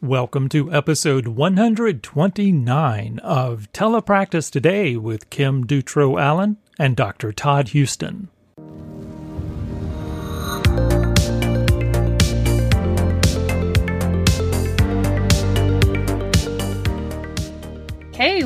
[0.00, 7.32] Welcome to episode 129 of Telepractice Today with Kim Dutro Allen and Dr.
[7.32, 8.28] Todd Houston.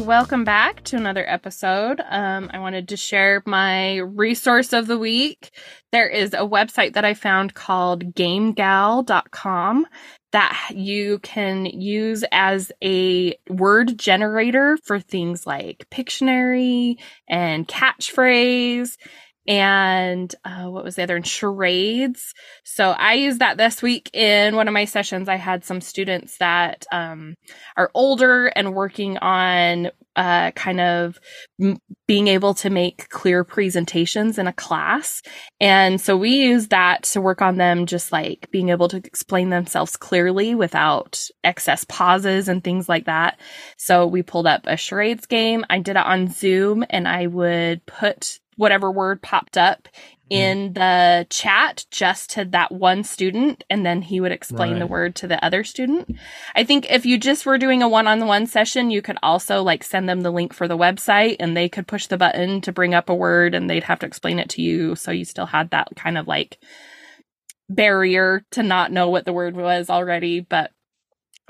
[0.03, 2.03] Welcome back to another episode.
[2.11, 5.53] Um, I wanted to share my resource of the week.
[5.93, 9.87] There is a website that I found called gamegal.com
[10.33, 16.97] that you can use as a word generator for things like Pictionary
[17.29, 18.97] and catchphrase
[19.47, 21.23] and uh, what was the other?
[21.23, 22.33] Charades.
[22.65, 25.29] So I used that this week in one of my sessions.
[25.29, 27.35] I had some students that um,
[27.77, 31.19] are older and working on uh, kind of
[31.61, 35.23] m- being able to make clear presentations in a class.
[35.61, 39.51] And so we use that to work on them just like being able to explain
[39.51, 43.41] themselves clearly without excess pauses and things like that.
[43.79, 45.65] So we pulled up a charades game.
[45.71, 50.31] I did it on Zoom and I would put whatever word popped up mm-hmm.
[50.31, 54.79] in the chat just to that one student and then he would explain right.
[54.79, 56.17] the word to the other student.
[56.55, 60.09] I think if you just were doing a one-on-one session, you could also like send
[60.09, 63.09] them the link for the website and they could push the button to bring up
[63.09, 65.89] a word and they'd have to explain it to you so you still had that
[65.97, 66.59] kind of like
[67.69, 70.71] barrier to not know what the word was already, but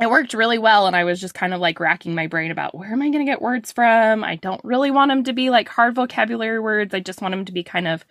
[0.02, 2.74] it worked really well and i was just kind of like racking my brain about
[2.74, 4.24] where am i going to get words from?
[4.24, 6.94] I don't really want them to be like hard vocabulary words.
[6.94, 8.04] I just want them to be kind of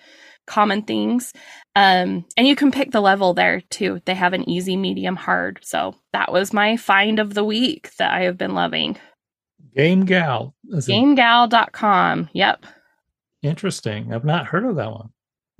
[0.47, 1.33] common things.
[1.75, 4.01] Um, and you can pick the level there too.
[4.05, 5.59] They have an easy medium hard.
[5.63, 8.97] So that was my find of the week that i have been loving.
[9.75, 12.65] Game gal gamegal.com yep.
[13.41, 14.13] Interesting.
[14.13, 15.09] I've not heard of that one.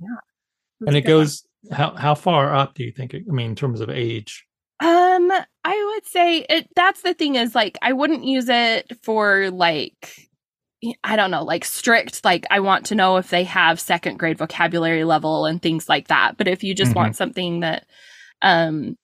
[0.00, 0.86] Yeah.
[0.86, 3.80] And it goes how how far up do you think it, i mean in terms
[3.80, 4.44] of age
[4.82, 5.30] um,
[5.64, 10.28] I would say it that's the thing is like I wouldn't use it for like
[11.04, 14.38] I don't know, like strict, like I want to know if they have second grade
[14.38, 16.36] vocabulary level and things like that.
[16.36, 16.98] But if you just mm-hmm.
[16.98, 17.86] want something that
[18.42, 18.96] um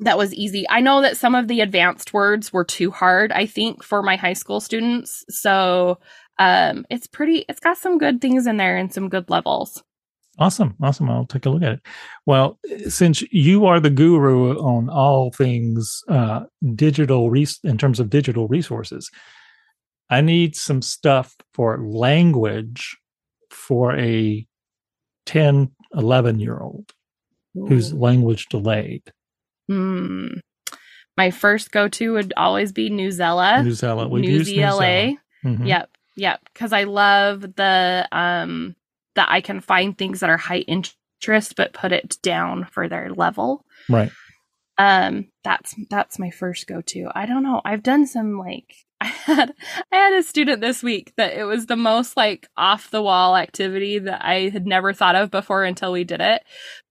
[0.00, 0.66] that was easy.
[0.68, 4.16] I know that some of the advanced words were too hard, I think, for my
[4.16, 5.24] high school students.
[5.30, 5.98] So
[6.38, 9.82] um it's pretty it's got some good things in there and some good levels.
[10.38, 10.74] Awesome.
[10.82, 11.10] Awesome.
[11.10, 11.80] I'll take a look at it.
[12.24, 12.58] Well,
[12.88, 18.48] since you are the guru on all things uh, digital res- in terms of digital
[18.48, 19.10] resources,
[20.08, 22.96] I need some stuff for language
[23.50, 24.46] for a
[25.26, 26.90] 10, 11 year old
[27.54, 29.12] who's language delayed.
[29.68, 30.28] Hmm.
[31.16, 33.62] My first go to would always be Newsela.
[33.62, 34.08] Newsela.
[34.08, 35.16] we Newsela.
[35.44, 35.66] Mm-hmm.
[35.66, 35.90] Yep.
[36.16, 36.40] Yep.
[36.52, 38.74] Because I love the um
[39.14, 43.10] that I can find things that are high interest but put it down for their
[43.10, 43.64] level.
[43.88, 44.10] Right.
[44.78, 47.08] Um that's that's my first go to.
[47.14, 47.60] I don't know.
[47.64, 49.54] I've done some like I had
[49.92, 53.36] I had a student this week that it was the most like off the wall
[53.36, 56.42] activity that I had never thought of before until we did it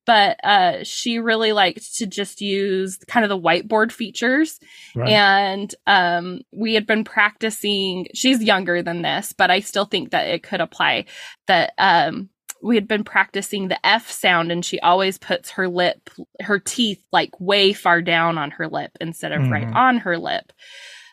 [0.09, 4.59] but uh, she really liked to just use kind of the whiteboard features.
[4.95, 5.09] Right.
[5.09, 10.27] And um, we had been practicing, she's younger than this, but I still think that
[10.27, 11.05] it could apply.
[11.45, 16.09] That um, we had been practicing the F sound, and she always puts her lip,
[16.41, 19.53] her teeth like way far down on her lip instead of mm-hmm.
[19.53, 20.51] right on her lip.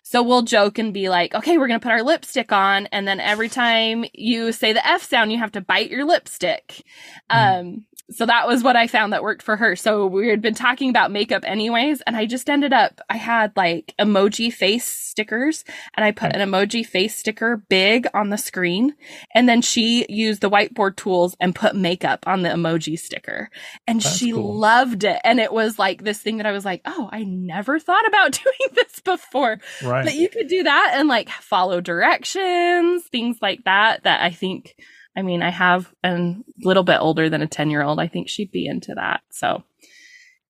[0.05, 2.87] So we'll joke and be like, okay, we're going to put our lipstick on.
[2.87, 6.83] And then every time you say the F sound, you have to bite your lipstick.
[7.31, 7.61] Mm.
[7.61, 9.75] Um, so that was what I found that worked for her.
[9.75, 13.53] So we had been talking about makeup anyways, and I just ended up, I had
[13.57, 18.95] like emoji face stickers, and I put an emoji face sticker big on the screen.
[19.35, 23.51] And then she used the whiteboard tools and put makeup on the emoji sticker.
[23.89, 24.57] And That's she cool.
[24.57, 25.21] loved it.
[25.25, 28.33] And it was like this thing that I was like, oh, I never thought about
[28.45, 29.59] doing this before.
[29.83, 30.05] Right.
[30.05, 34.77] But you could do that and like follow directions, things like that, that I think
[35.17, 37.99] I mean, I have a little bit older than a 10 year old.
[37.99, 39.23] I think she'd be into that.
[39.31, 39.65] So,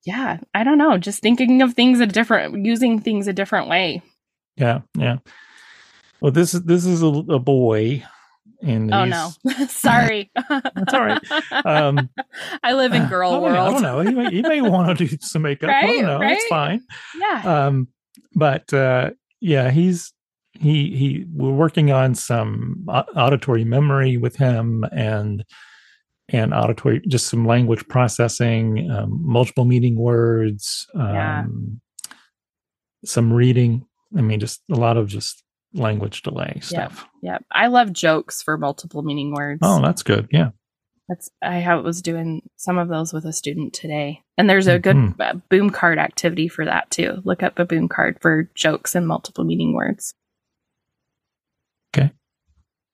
[0.04, 0.98] yeah, I don't know.
[0.98, 4.02] Just thinking of things a different, using things a different way.
[4.56, 4.80] Yeah.
[4.96, 5.18] Yeah.
[6.20, 8.04] Well, this is, this is a, a boy.
[8.62, 9.32] And oh no,
[9.68, 10.30] sorry.
[10.48, 11.22] That's all right.
[11.64, 12.08] Um,
[12.62, 13.56] I live in girl uh, world.
[13.56, 14.00] I don't know.
[14.00, 15.68] You may, may want to do some makeup.
[15.68, 15.84] Right?
[15.84, 16.18] I don't know.
[16.18, 16.36] Right?
[16.38, 16.80] It's fine.
[17.20, 17.66] Yeah.
[17.66, 17.88] Um,
[18.34, 19.10] but uh,
[19.40, 20.12] yeah, he's
[20.60, 25.44] he he we're working on some auditory memory with him and
[26.28, 31.44] and auditory just some language processing um, multiple meaning words um, yeah.
[33.04, 33.86] some reading
[34.16, 35.42] i mean just a lot of just
[35.74, 40.26] language delay stuff yeah yep i love jokes for multiple meaning words oh that's good
[40.30, 40.50] yeah
[41.08, 44.96] That's I was doing some of those with a student today, and there's a good
[44.96, 45.20] Mhm.
[45.20, 47.22] uh, boom card activity for that too.
[47.24, 50.14] Look up a boom card for jokes and multiple meaning words.
[51.94, 52.12] Okay.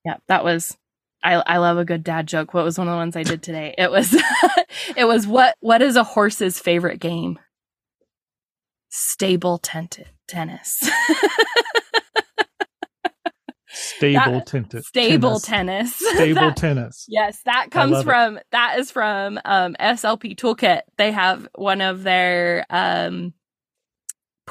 [0.04, 0.76] Yeah, that was.
[1.24, 2.52] I I love a good dad joke.
[2.54, 3.74] What was one of the ones I did today?
[3.78, 4.12] It was
[4.96, 7.38] it was what what is a horse's favorite game?
[8.90, 10.82] Stable tent- tennis.
[13.74, 14.82] Stable That-.
[14.84, 15.96] Stable tennis.
[15.98, 16.14] tennis.
[16.14, 17.06] Stable That- tennis.
[17.08, 18.04] Yes, that comes love it.
[18.10, 20.82] from that is from um, SLP Toolkit.
[20.98, 23.32] They have one of their um,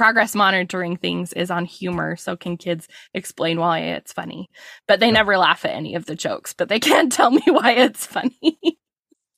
[0.01, 4.49] progress monitoring things is on humor, so can kids explain why it's funny?
[4.87, 5.11] But they Yeah.
[5.13, 8.57] never laugh at any of the jokes, but they can't tell me why it's funny.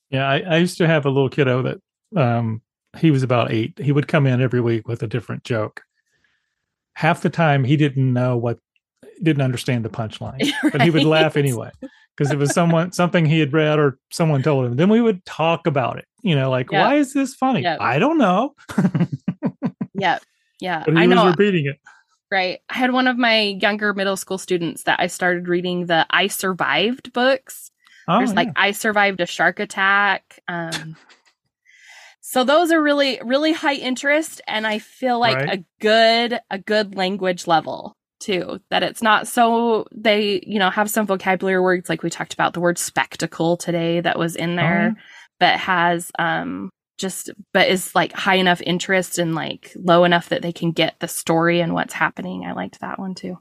[0.09, 1.77] Yeah, I, I used to have a little kiddo that
[2.15, 2.61] um
[2.97, 3.77] he was about eight.
[3.77, 5.81] He would come in every week with a different joke.
[6.95, 8.59] Half the time he didn't know what
[9.21, 10.49] didn't understand the punchline.
[10.71, 11.71] But he would laugh anyway.
[12.15, 14.75] Because it was someone something he had read or someone told him.
[14.77, 16.05] Then we would talk about it.
[16.21, 16.85] You know, like, Yeah.
[16.85, 17.63] why is this funny?
[17.63, 17.77] Yeah.
[17.81, 18.53] I don't know.
[19.95, 20.19] yeah,
[20.63, 21.27] yeah, but he I was know.
[21.29, 21.79] repeating it.
[22.31, 22.59] Right.
[22.69, 26.27] I had one of my younger middle school students that I started reading the I
[26.27, 27.69] Survived books.
[28.07, 28.35] Oh, There's yeah.
[28.35, 30.39] like I survived a shark attack.
[30.47, 30.95] Um,
[32.21, 35.59] so those are really really high interest, and I feel like Right.
[35.59, 38.59] a good a good language level too.
[38.71, 42.53] That it's not so they you know have some vocabulary words like we talked about
[42.53, 45.01] the word spectacle today that was in there, Oh,
[45.39, 50.41] but has um just but is like high enough interest and like low enough that
[50.41, 52.45] they can get the story and what's happening.
[52.45, 53.37] I liked that one too.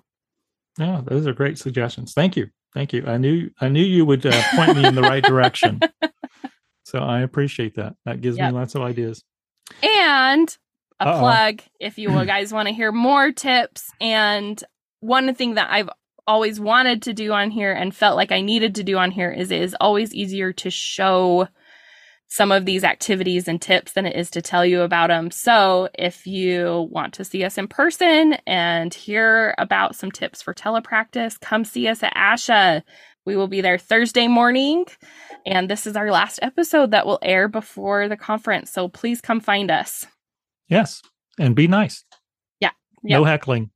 [0.79, 2.13] yeah, those are great suggestions.
[2.15, 2.49] Thank you.
[2.75, 3.05] Thank you.
[3.07, 5.81] I knew I knew you would uh, point me in the right direction.
[6.85, 7.95] So I appreciate that.
[8.05, 8.53] That gives Yep.
[8.53, 9.23] me lots of ideas.
[9.83, 10.55] And
[11.01, 11.19] a Uh-oh.
[11.21, 13.91] plug if you guys want to hear more tips.
[14.01, 14.63] And
[15.01, 15.89] one thing that I've
[16.27, 19.31] always wanted to do on here and felt like I needed to do on here
[19.31, 21.49] is it is always easier to show
[22.33, 25.31] some of these activities and tips than it is to tell you about them.
[25.31, 30.55] So if you want to see us in person and hear about some tips for
[30.55, 32.85] telepractice, come see us at ASHA.
[33.27, 34.87] We will be there Thursday morning.
[35.45, 38.71] And this is our last episode that will air before the conference.
[38.71, 40.07] So please come find us.
[40.69, 41.03] Yes.
[41.39, 42.03] And be nice.
[42.61, 42.71] Yeah.
[43.03, 43.73] No heckling.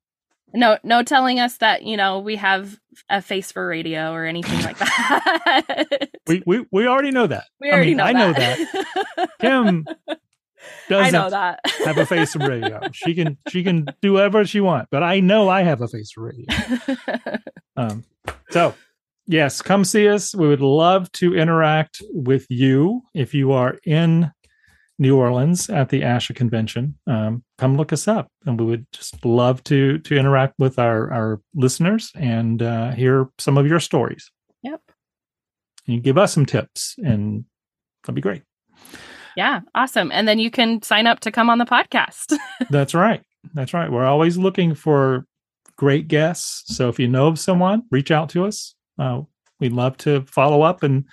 [0.57, 2.79] No, no telling us that, you know, we have
[3.11, 6.09] a face for radio or anything like that.
[6.27, 7.45] We we, we already know that.
[7.61, 9.31] we already I mean, know I know that.
[9.41, 9.87] Kim
[10.89, 11.61] doesn't know that.
[11.85, 12.81] have a face for radio.
[12.93, 16.11] She can she can do whatever she wants, but I know I have a face
[16.13, 16.47] for radio.
[17.79, 18.05] Um,
[18.49, 18.75] so
[19.27, 20.35] yes, come see us.
[20.35, 24.33] We would love to interact with you if you are in
[24.99, 26.99] New Orleans at the ASHA convention.
[27.07, 31.13] Um, come look us up, and we would just love to to interact with our
[31.13, 34.31] our listeners and uh, hear some of your stories.
[34.63, 34.81] yep.
[35.87, 37.45] And you give us some tips, and
[38.03, 38.43] that'd be great.
[39.37, 39.61] Yeah.
[39.75, 40.11] Awesome.
[40.13, 42.37] And then you can sign up to come on the podcast.
[42.71, 43.23] That's right.
[43.53, 43.93] That's right.
[43.93, 45.27] We're always looking for
[45.77, 46.75] great guests.
[46.75, 48.75] So if you know of someone, reach out to us.
[48.99, 49.21] Uh,
[49.61, 51.05] we'd love to follow up and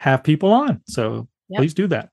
[0.00, 0.82] have people on.
[0.88, 1.58] So Yep.
[1.60, 2.08] please do that.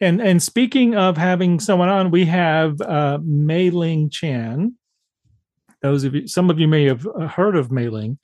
[0.00, 4.74] And and speaking of having someone on, we have uh, Mai Ling Chan.
[5.80, 8.18] Those of you, some of you may have uh, heard of Mei Ling,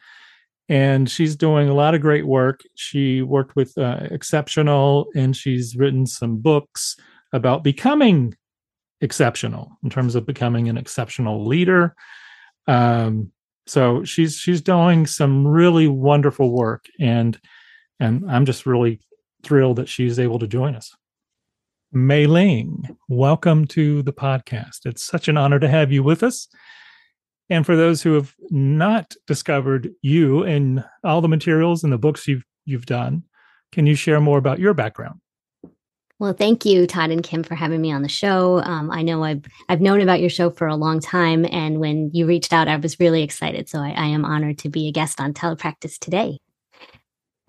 [0.68, 2.60] and she's doing a lot of great work.
[2.74, 6.96] She worked with uh, Exceptional, and she's written some books
[7.32, 8.34] about becoming
[9.00, 11.94] exceptional in terms of becoming an exceptional leader.
[12.66, 13.32] Um,
[13.66, 17.38] so she's she's doing some really wonderful work, and
[17.98, 19.00] and I'm just really
[19.42, 20.94] thrilled that she's able to join us.
[21.94, 24.86] Mai Ling, welcome to the podcast.
[24.86, 26.48] It's such an honor to have you with us.
[27.50, 32.26] And for those who have not discovered you and all the materials and the books
[32.26, 33.24] you've you've done,
[33.72, 35.20] can you share more about your background?
[36.18, 38.62] Well, thank you, Todd and Kim, for having me on the show.
[38.62, 42.10] Um, I know I've I've known about your show for a long time, and when
[42.14, 43.68] you reached out, I was really excited.
[43.68, 46.38] So I, I am honored to be a guest on Telepractice today.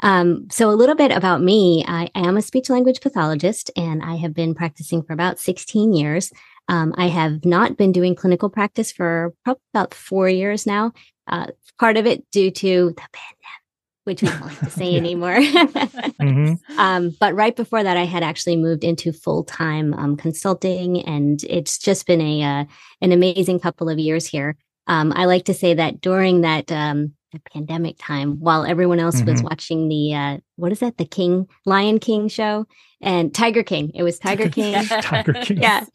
[0.03, 4.17] Um, so a little bit about me: I, am a speech language pathologist, and I
[4.17, 6.31] have been practicing for about 16 years.
[6.67, 10.91] Um, I have not been doing clinical practice for probably about four years now.
[11.25, 11.48] Uh,
[11.79, 13.63] part of it due to the pandemic,
[14.03, 15.38] which we don't like to say anymore.
[15.38, 16.60] Mhm.
[16.77, 21.41] Um, but right before that, I had actually moved into full time um, consulting, and
[21.45, 22.65] it's just been a uh,
[23.01, 24.57] an amazing couple of years here.
[24.88, 27.13] Um, I like to say that during that um,
[27.52, 29.44] pandemic time, while everyone else was Mhm.
[29.44, 32.66] watching the uh, what is that, the King Lion King show
[33.02, 34.74] and Tiger King, it was Tiger King.
[35.02, 35.58] Tiger King.
[35.62, 35.86] Yeah.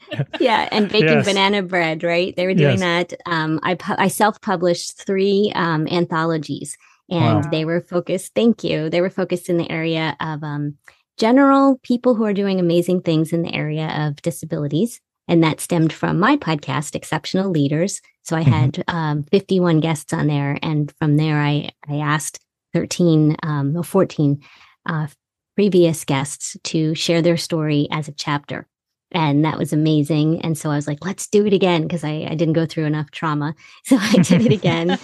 [0.40, 1.26] Yeah, and baking Yes.
[1.26, 2.34] banana bread, right?
[2.36, 3.12] They were doing that.
[3.26, 6.76] Um, I pu- I self published three um, anthologies,
[7.10, 7.50] and wow.
[7.50, 8.34] they were focused.
[8.34, 8.90] Thank you.
[8.90, 10.74] They were focused in the area of um,
[11.16, 15.00] general people who are doing amazing things in the area of disabilities.
[15.28, 18.00] And that stemmed from my podcast, Exceptional Leaders.
[18.22, 18.52] So I mm-hmm.
[18.52, 20.58] had um, 51 guests on there.
[20.62, 22.40] And from there, I, I asked
[22.74, 24.42] 13, um, 14
[24.86, 25.06] uh,
[25.54, 28.66] previous guests to share their story as a chapter
[29.12, 30.40] and that was amazing.
[30.42, 32.84] And so I was like, let's do it again because I, I, didn't go through
[32.84, 33.54] enough trauma.
[33.84, 34.90] So I did it again.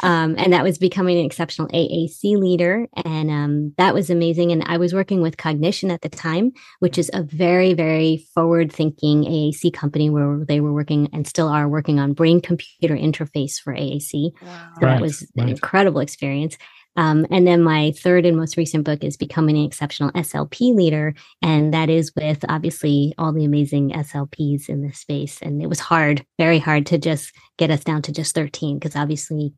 [0.00, 2.86] um, and that was becoming an exceptional AAC leader.
[3.04, 4.52] And um, that was amazing.
[4.52, 8.70] And I was working with Cognixion at the time, which is a very, very forward
[8.70, 13.58] thinking AAC company where they were working and still are working on brain computer interface
[13.58, 14.32] for AAC.
[14.42, 14.70] Wow.
[14.74, 15.44] So right, that was right.
[15.44, 16.58] an incredible experience.
[16.96, 21.14] Um, and then my third and most recent book is Becoming an Exceptional SLP Leader.
[21.42, 25.40] And that is with obviously all the amazing SLPs in this space.
[25.42, 28.96] And it was hard, very hard to just get us down to just 13, because
[28.96, 29.52] obviously,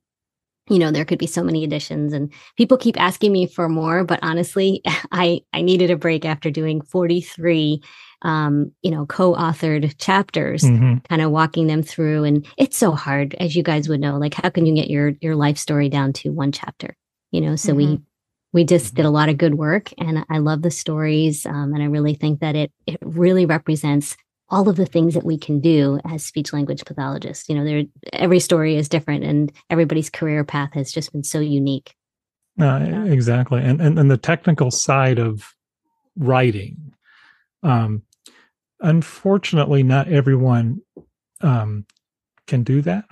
[0.69, 4.05] you know, there could be so many additions and people keep asking me for more.
[4.05, 7.83] But honestly, I, I needed a break after doing 43
[8.23, 10.99] um, you know, co-authored chapters, mm-hmm.
[11.09, 12.25] kind of walking them through.
[12.25, 14.19] And it's so hard, as you guys would know.
[14.19, 16.97] Like, how can you get your your life story down to one chapter?
[17.31, 17.93] You know so mm-hmm.
[17.93, 18.01] we
[18.53, 21.83] we just did a lot of good work and i love the stories um, and
[21.83, 24.17] i really think that it it really represents
[24.51, 27.49] all of the things that we can do as speech language pathologists.
[27.49, 31.41] You know there every story is different and everybody's career path has just been so
[31.41, 31.95] unique.
[32.61, 35.55] Uh, exactly and, and and the technical side of
[36.17, 36.93] writing
[37.63, 38.03] um
[38.81, 40.81] unfortunately not everyone
[41.41, 41.87] um
[42.49, 43.05] can do that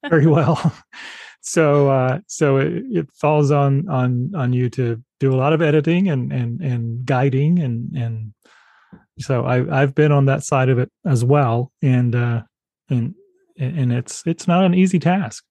[0.08, 0.72] very well
[1.44, 5.60] so uh, so it, it, falls on on on you to do a lot of
[5.60, 8.32] editing and and and guiding and and
[9.18, 12.42] so I I've been on that side of it as well and uh,
[12.88, 13.14] and
[13.58, 15.44] and it's it's not an easy task.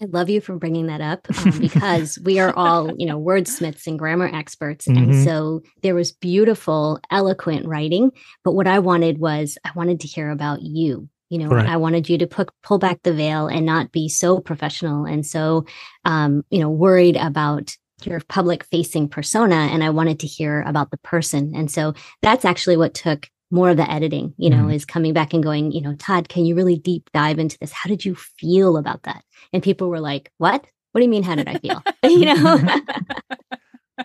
[0.00, 3.86] I love you for bringing that up um, because we are all, you know, wordsmiths
[3.86, 4.88] and grammar experts.
[4.88, 5.10] Mm-hmm.
[5.12, 8.10] And so there was beautiful, eloquent writing.
[8.42, 11.08] But what I wanted was, I wanted to hear about you.
[11.32, 11.66] You know, right.
[11.66, 15.24] I wanted you to put, pull back the veil and not be so professional and
[15.24, 15.64] so,
[16.04, 17.74] um, you know, worried about
[18.04, 19.54] your public facing persona.
[19.54, 21.54] And I wanted to hear about the person.
[21.56, 24.74] And so that's actually what took more of the editing, you know, mm.
[24.74, 27.72] is coming back and going, you know, Todd, can you really deep dive into this?
[27.72, 29.24] How did you feel about that?
[29.54, 30.66] And people were like, what?
[30.90, 31.22] What do you mean?
[31.22, 31.82] How did I feel?
[32.04, 32.60] you know?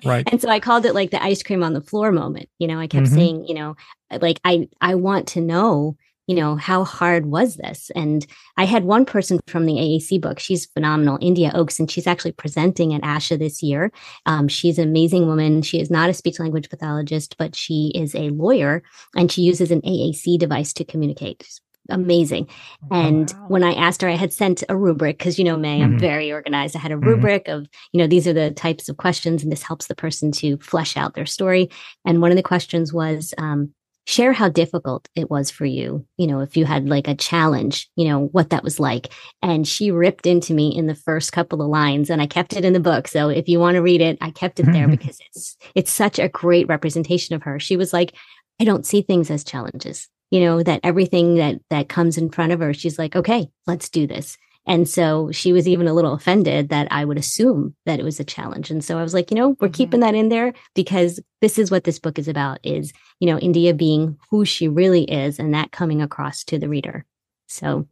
[0.05, 0.25] right.
[0.31, 2.47] And so I called it like the ice cream on the floor moment.
[2.57, 3.15] You know, I kept mm-hmm.
[3.15, 3.75] saying, you know,
[4.21, 7.89] like I I want to know you know, how hard was this?
[7.95, 10.39] And I had one person from the AAC book.
[10.39, 13.91] She's phenomenal, India Ochs, and she's actually presenting at ASHA this year.
[14.25, 15.61] Um, she's an amazing woman.
[15.61, 18.83] She is not a speech language pathologist, but she is a lawyer
[19.15, 21.47] and she uses an AAC device to communicate
[21.89, 22.47] amazing.
[22.91, 23.45] Oh, and wow.
[23.47, 25.83] when I asked her, I had sent a rubric because, you know, Mai, mm-hmm.
[25.83, 26.75] I'm very organized.
[26.75, 27.07] I had a mm-hmm.
[27.07, 27.59] rubric mm-hmm.
[27.59, 30.57] of, you know, these are the types of questions, and this helps the person to
[30.57, 31.69] flesh out their story.
[32.05, 33.73] And one of the questions was, um,
[34.07, 37.89] share how difficult it was for you you know if you had like a challenge
[37.97, 39.09] you know what that was like.
[39.41, 42.65] And she ripped into me in the first couple of lines and i kept it
[42.65, 43.07] in the book.
[43.07, 46.17] So if you want to read it i kept it there because it's it's such
[46.19, 47.59] a great representation of her.
[47.59, 48.13] She was like
[48.59, 52.51] i don't see things as challenges you know that everything that that comes in front
[52.51, 56.13] of her she's like okay let's do this and so she was even a little
[56.13, 58.69] offended that I would assume that it was a challenge.
[58.69, 59.73] And so I was like, you know, we're mm-hmm.
[59.73, 63.39] keeping that in there because this is what this book is about is, you know,
[63.39, 67.05] India being who she really is and that coming across to the reader.
[67.47, 67.87] So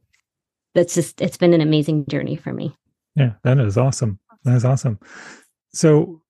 [0.73, 2.75] that's just it's been an amazing journey for me.
[3.15, 4.19] Yeah, that is awesome.
[4.43, 4.99] That is awesome.
[5.73, 6.21] So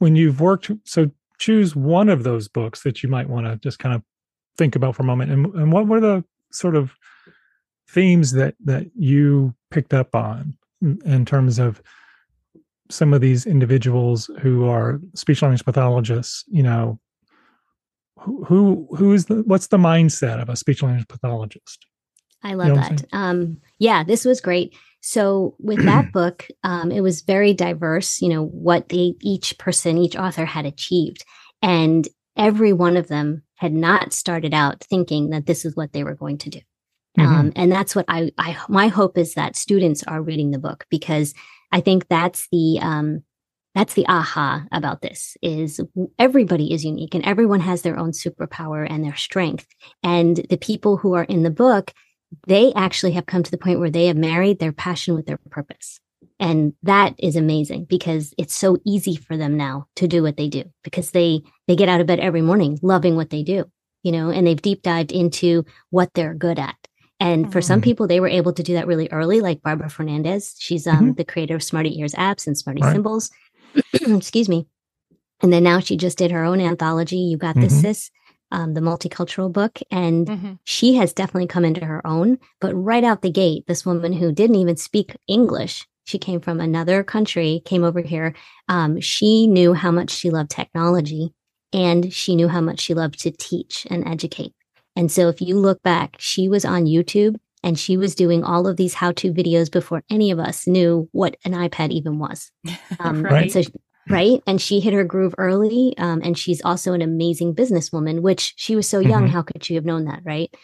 [0.00, 3.78] when you've worked so choose one of those books that you might want to just
[3.78, 4.02] kind of
[4.58, 6.92] think about for a moment and, and what were the sort of
[7.88, 10.56] themes that that you picked up on
[11.04, 11.82] in terms of
[12.90, 16.98] some of these individuals who are speech language pathologists you know
[18.24, 21.86] who who, who is the what's the mindset of a speech language pathologist?
[22.42, 23.04] I love you know that.
[23.12, 24.76] um yeah this was great.
[25.00, 29.98] So with that book um it was very diverse you know what they each person
[29.98, 31.24] each author had achieved.
[31.62, 36.04] And every one of them had not started out thinking that this is what they
[36.04, 36.60] were going to do
[37.18, 37.32] Mm-hmm.
[37.32, 40.84] Um, and that's what I, I, my hope is that students are reading the book
[40.90, 41.34] because
[41.70, 43.22] I think that's the, um,
[43.74, 45.80] that's the aha about this is
[46.18, 49.66] everybody is unique and everyone has their own superpower and their strength.
[50.02, 51.92] And the people who are in the book,
[52.46, 55.38] they actually have come to the point where they have married their passion with their
[55.50, 56.00] purpose.
[56.40, 60.48] And that is amazing because it's so easy for them now to do what they
[60.48, 63.64] do because they, they get out of bed every morning loving what they do,
[64.02, 66.76] you know, and they've deep dived into what they're good at
[67.20, 67.84] And for some Mhm.
[67.84, 70.54] people, they were able to do that really early, like Barbara Fernandes.
[70.58, 72.92] She's um, the creator of Smarty Ears apps and Smarty Right.
[72.92, 73.30] Symbols.
[73.94, 74.66] Excuse me.
[75.42, 77.16] And then now she just did her own anthology.
[77.18, 77.80] You got this, Mhm.
[77.82, 78.10] sis,
[78.50, 79.80] um, the multicultural book.
[79.90, 80.58] And Mhm.
[80.64, 82.38] she has definitely come into her own.
[82.60, 86.60] But right out the gate, this woman who didn't even speak English, she came from
[86.60, 88.34] another country, came over here.
[88.68, 91.32] Um, she knew how much she loved technology
[91.72, 94.52] and she knew how much she loved to teach and educate.
[94.96, 98.66] And so if you look back, she was on YouTube and she was doing all
[98.66, 102.50] of these how to videos before any of us knew what an iPad even was.
[103.00, 103.42] Um, Right.
[103.44, 103.62] and So,
[104.08, 104.40] right.
[104.46, 105.94] And she hit her groove early.
[105.98, 109.26] Um, and she's also an amazing businesswoman, which she was so young.
[109.26, 109.30] Mhm.
[109.30, 110.20] How could she have known that?
[110.24, 110.54] Right.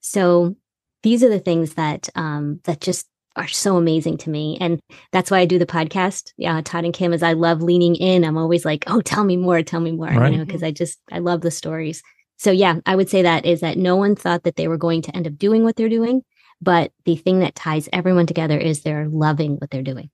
[0.00, 0.56] So
[1.02, 4.58] these are the things that, um, that just are so amazing to me.
[4.60, 4.80] And
[5.12, 6.32] that's why I do the podcast.
[6.36, 6.60] Yeah.
[6.64, 9.62] Todd and Kim, as I love leaning in, I'm always like, oh, tell me more,
[9.62, 10.32] tell me more, Right.
[10.32, 12.02] you know, because I just, I love the stories.
[12.38, 15.02] So yeah, I would say that is that no one thought that they were going
[15.02, 16.22] to end up doing what they're doing.
[16.60, 20.10] But the thing that ties everyone together is they're loving what they're doing.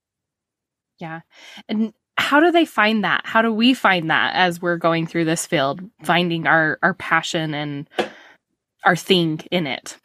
[0.99, 1.21] Yeah.
[1.67, 3.21] And how do they find that?
[3.25, 7.53] How do we find that as we're going through this field, finding our our passion
[7.53, 7.87] and
[8.83, 9.97] our thing in it?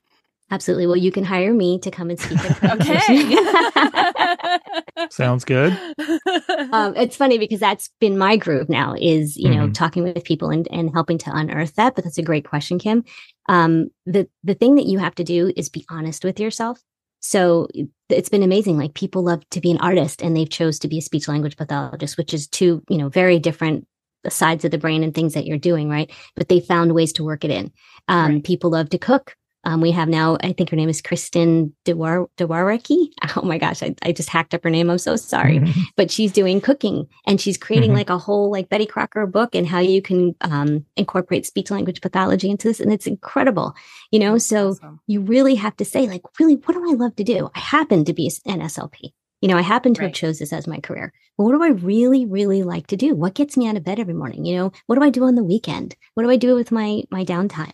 [0.53, 0.87] Absolutely.
[0.87, 3.37] Well, you can hire me to come and speak at a Okay.
[5.11, 5.73] Sounds good.
[6.73, 9.75] um, it's funny because that's been my groove now is you know Mhm.
[9.75, 13.05] talking with people and, and helping to unearth that but that's a great question kim
[13.49, 16.81] um, the the thing that you have to do is be honest with yourself
[17.21, 20.79] so it- it's been amazing like people love to be an artist and they've chose
[20.81, 23.87] to be a speech language pathologist which is two you know very different
[24.29, 27.25] sides of the brain and things that you're doing right but they found ways to
[27.25, 27.73] work it in
[28.09, 28.45] um, Right.
[28.45, 32.29] people love to cook um, we have now, I think her name is Kristen Dewar-
[32.39, 33.09] Dewareki.
[33.37, 34.91] Oh my gosh, I, I just hacked up her name.
[34.91, 35.73] I'm so sorry Mhm.
[35.97, 37.95] but she's doing cooking and she's creating Mhm.
[37.97, 42.01] like a whole like Betty Crocker book and how you can um, incorporate speech language
[42.01, 42.81] pathology into this.
[42.81, 43.75] And it's incredible,
[44.11, 44.39] you know?
[44.39, 45.01] So Awesome.
[45.07, 47.51] you really have to say like, really, what do I love to do?
[47.55, 49.13] I happen to be an SLP.
[49.43, 50.15] You know, I happen to have Right.
[50.15, 51.13] chose this as my career.
[51.39, 53.15] But what do I really, really like to do?
[53.15, 54.45] What gets me out of bed every morning?
[54.45, 55.97] You know, what do I do on the weekend?
[56.15, 57.73] What do I do with my my downtime?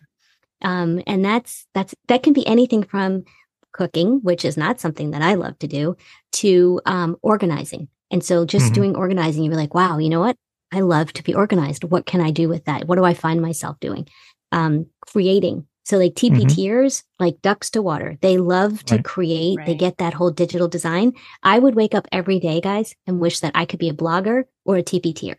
[0.62, 3.24] Um, and that's that's that can be anything from
[3.72, 5.96] cooking, which is not something that I love to do,
[6.34, 7.88] to um, organizing.
[8.10, 8.74] And so just Mhm.
[8.74, 10.36] doing organizing, you're like, wow, you know what?
[10.72, 11.84] I love to be organized.
[11.84, 12.86] What can I do with that?
[12.88, 14.08] What do I find myself doing?
[14.52, 15.66] Um, creating.
[15.84, 19.04] So like TPTers, like ducks to water, they love to Right.
[19.04, 19.64] create.
[19.66, 21.12] They get that whole digital design.
[21.42, 24.44] I would wake up every day, guys, and wish that I could be a blogger
[24.64, 25.36] or a TPTer.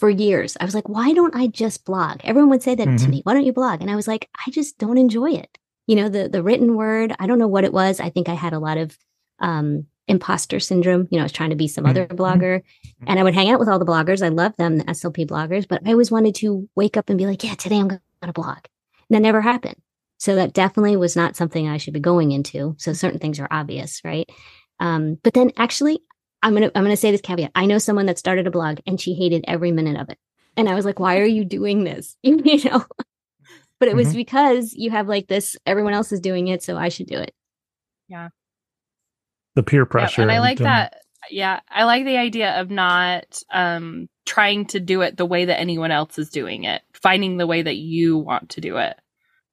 [0.00, 2.20] For years, I was like, why don't I just blog?
[2.24, 3.10] Everyone would say that to Mhm.
[3.10, 3.20] me.
[3.24, 3.82] Why don't you blog?
[3.82, 5.58] And I was like, I just don't enjoy it.
[5.86, 7.14] You know, the the written word.
[7.18, 8.00] I don't know what it was.
[8.00, 8.96] I think I had a lot of
[9.40, 11.06] um, imposter syndrome.
[11.10, 12.16] You know, I was trying to be some other Mhm.
[12.16, 12.62] blogger,
[13.06, 14.22] and I would hang out with all the bloggers.
[14.24, 17.26] I love them, the SLP bloggers, but I always wanted to wake up and be
[17.26, 18.58] like, yeah, today I'm going to blog.
[19.08, 19.76] And that never happened.
[20.18, 22.74] So that definitely was not something I should be going into.
[22.78, 24.28] So certain things are obvious, right?
[24.78, 26.00] Um, but then actually,
[26.42, 27.50] I'm gonna I'm gonna say this caveat.
[27.54, 30.18] I know someone that started a blog and she hated every minute of it,
[30.56, 32.16] and I was like, why are you doing this?
[32.22, 32.84] you know.
[33.78, 34.16] But it was Mhm.
[34.16, 35.56] because you have like this.
[35.64, 37.32] Everyone else is doing it, so I should do it.
[38.08, 38.28] Yeah.
[39.54, 40.22] The peer Yep, pressure.
[40.22, 40.96] and I like um, that.
[41.30, 45.58] Yeah, I like the idea of not um, trying to do it the way that
[45.60, 48.96] anyone else is doing it, finding the way that you want to do it.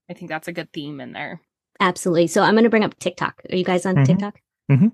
[0.09, 1.41] I think that's a good theme in there.
[1.79, 2.27] Absolutely.
[2.27, 3.41] So I'm going to bring up TikTok.
[3.51, 4.05] Are you guys on Mhm.
[4.05, 4.39] TikTok?
[4.71, 4.91] Mhm.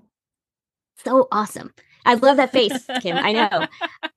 [1.04, 1.72] So awesome.
[2.04, 3.16] I love that face, Kim.
[3.16, 3.66] I know.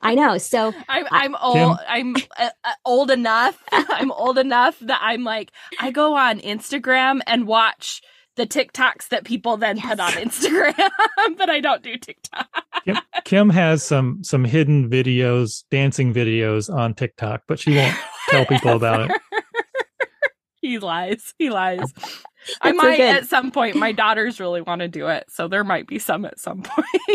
[0.02, 0.38] I know.
[0.38, 1.78] So I'm I- I'm old.
[1.88, 3.62] I'm uh, uh, old enough.
[3.71, 8.02] I'm old enough that I'm like I go on Instagram and watch
[8.36, 10.76] the TikToks that people then put on Instagram,
[11.38, 12.47] but I don't do TikTok.
[12.86, 17.97] Kim, Kim has some some hidden videos, dancing videos on TikTok, but she won't
[18.30, 19.21] tell people about it.
[20.62, 21.34] he lies.
[21.39, 21.93] He lies.
[22.62, 23.76] I That's so might at some point.
[23.76, 27.12] My daughters really want to do it, so there might be some at some point.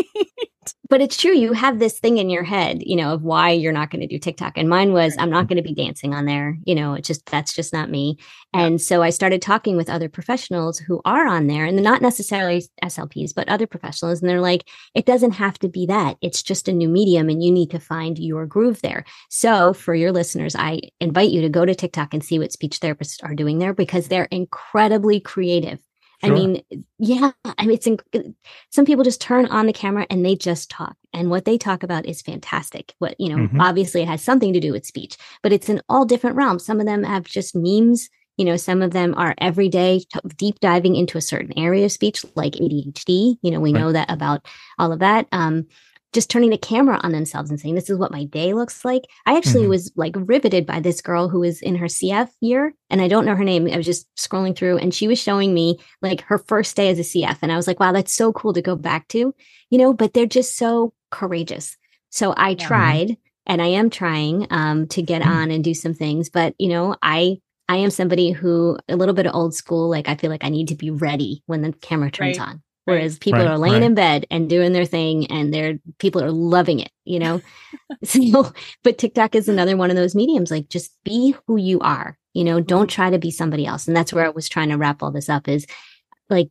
[0.93, 1.35] But it's true.
[1.35, 4.07] You have this thing in your head, you know, of why you're not going to
[4.07, 4.59] do TikTok.
[4.59, 6.59] And mine was, I'm not going to be dancing on there.
[6.65, 8.19] You know, it just, that's just not me.
[8.53, 12.03] And so I started talking with other professionals who are on there and they're not
[12.03, 14.21] necessarily SLPs, but other professionals.
[14.21, 16.17] And they're like, it doesn't have to be that.
[16.21, 19.03] It's just a new medium and you need to find your groove there.
[19.31, 22.79] So for your listeners, I invite you to go to TikTok and see what speech
[22.79, 25.79] therapists are doing there because they're incredibly creative.
[26.23, 26.35] I Sure.
[26.35, 26.63] mean,
[26.99, 28.33] yeah, I mean, it's inc-
[28.71, 31.83] some people just turn on the camera and they just talk, and what they talk
[31.83, 32.95] about is fantastic.
[32.99, 33.61] What you know, Mhm.
[33.61, 36.65] obviously, it has something to do with speech, but it's in all different realms.
[36.65, 38.09] Some of them have just memes.
[38.37, 41.91] You know, some of them are everyday t- deep diving into a certain area of
[41.91, 43.37] speech, like ADHD.
[43.43, 43.79] You know, we Right.
[43.79, 44.47] know that about
[44.79, 45.27] all of that.
[45.31, 45.67] Um,
[46.13, 49.03] just turning the camera on themselves and saying, This is what my day looks like.
[49.25, 49.71] I actually mm-hmm.
[49.71, 53.25] was like riveted by this girl who was in her CF year, and I don't
[53.25, 53.67] know her name.
[53.71, 56.99] I was just scrolling through, and she was showing me like her first day as
[56.99, 57.39] a CF.
[57.41, 59.33] And I was like, Wow, that's so cool to go back to,
[59.69, 61.77] you know, but they're just so courageous.
[62.09, 62.67] So I yeah.
[62.67, 65.31] tried and I am trying um, to get mm-hmm.
[65.31, 69.15] on and do some things, but you know, I I am somebody who a little
[69.15, 71.71] bit of old school, like I feel like I need to be ready when the
[71.73, 72.49] camera turns right.
[72.49, 72.63] on.
[72.85, 73.83] Whereas people right, are laying right.
[73.83, 77.41] in bed and doing their thing and they're people are loving it, you know?
[78.03, 78.51] so,
[78.83, 80.51] but TikTok is another one of those mediums.
[80.51, 83.87] Like just be who you are, you know, don't try to be somebody else.
[83.87, 85.65] And that's where I was trying to wrap all this up is
[86.29, 86.49] like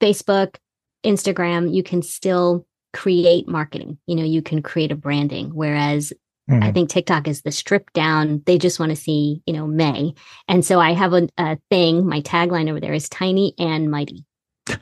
[0.00, 0.56] Facebook,
[1.04, 5.50] Instagram, you can still create marketing, you know, you can create a branding.
[5.52, 6.12] Whereas
[6.50, 6.62] Mm-hmm.
[6.62, 8.42] I think TikTok is the stripped down.
[8.44, 10.12] They just want to see, you know, Mai.
[10.46, 12.06] And so I have a, a thing.
[12.06, 14.26] My tagline over there is tiny and mighty.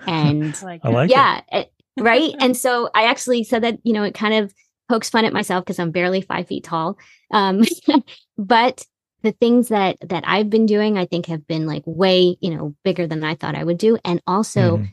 [0.06, 2.34] And I like yeah, it, right.
[2.38, 4.54] and so I actually said that, you know, it kind of
[4.88, 6.98] pokes fun at myself because I'm barely five feet tall.
[7.30, 7.64] Um,
[8.38, 8.84] but
[9.22, 12.74] the things that that I've been doing, I think, have been like way, you know,
[12.84, 14.78] bigger than I thought I would do, and also.
[14.78, 14.84] Mm-hmm.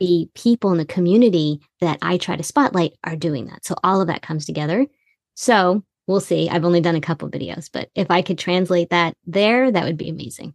[0.00, 3.64] The people in the community that I try to spotlight are doing that.
[3.64, 4.86] So all of that comes together.
[5.34, 6.48] So we'll see.
[6.48, 9.96] I've only done a couple videos, but if I could translate that there, that would
[9.96, 10.54] be amazing.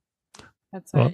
[0.72, 1.14] That's well,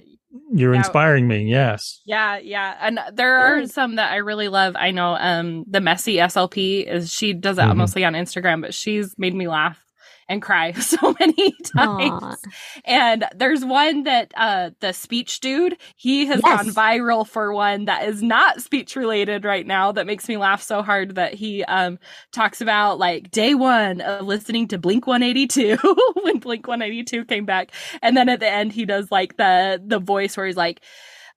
[0.52, 0.78] you're yeah.
[0.78, 1.44] inspiring me.
[1.44, 2.00] Yes.
[2.04, 2.76] Yeah, yeah.
[2.80, 4.76] And there are some that I really love.
[4.76, 7.78] I know um the messy SLP is she does it mm-hmm.
[7.78, 9.84] mostly on Instagram, but she's made me laugh
[10.30, 12.22] and cry so many times.
[12.22, 12.36] Aww.
[12.84, 16.64] And there's one that uh the speech dude, he has yes.
[16.64, 20.62] gone viral for one that is not speech related right now that makes me laugh
[20.62, 21.98] so hard that he um
[22.32, 25.76] talks about like day 1 of listening to Blink 182
[26.22, 27.72] when Blink 182 came back.
[28.00, 30.80] And then at the end he does like the the voice where he's like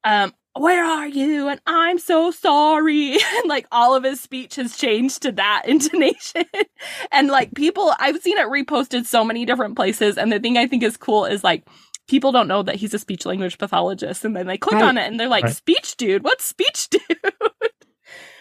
[0.03, 1.47] um where are you?
[1.47, 3.17] And I'm so sorry.
[3.33, 6.45] And like all of his speech has changed to that intonation.
[7.11, 10.17] and like people, I've seen it reposted so many different places.
[10.17, 11.67] And the thing I think is cool is like,
[12.07, 14.23] people don't know that he's a speech language pathologist.
[14.23, 14.83] And then they click right.
[14.83, 15.55] on it and they're like, right.
[15.55, 17.01] speech dude, what's speech dude?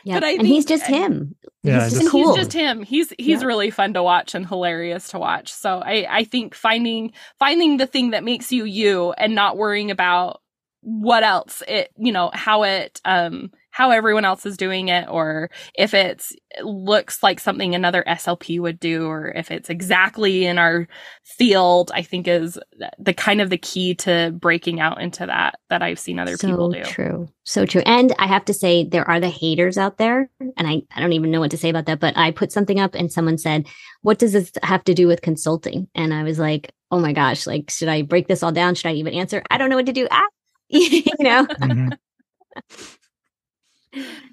[0.04, 1.36] Yeah, but I and he's just him.
[1.62, 2.34] Yeah, he's just, cool.
[2.34, 2.82] he's just him.
[2.82, 3.46] He's he's yeah.
[3.46, 5.52] really fun to watch and hilarious to watch.
[5.52, 9.92] So I I think finding finding the thing that makes you you and not worrying
[9.92, 10.41] about
[10.82, 15.48] what else it you know how it um how everyone else is doing it or
[15.74, 20.58] if it's it looks like something another slp would do or if it's exactly in
[20.58, 20.88] our
[21.22, 22.58] field i think is
[22.98, 26.48] the kind of the key to breaking out into that that i've seen other so
[26.48, 26.82] people do.
[26.82, 27.28] true.
[27.44, 27.82] So true.
[27.86, 31.12] And i have to say there are the haters out there and I, I don't
[31.12, 33.66] even know what to say about that but i put something up and someone said
[34.02, 35.86] what does this have to do with consulting?
[35.94, 38.74] And i was like oh my gosh like should i break this all down?
[38.74, 39.44] Should i even answer?
[39.48, 40.08] I don't know what to do.
[40.10, 40.26] Ah
[40.90, 41.46] you know?
[41.46, 41.88] Mm-hmm.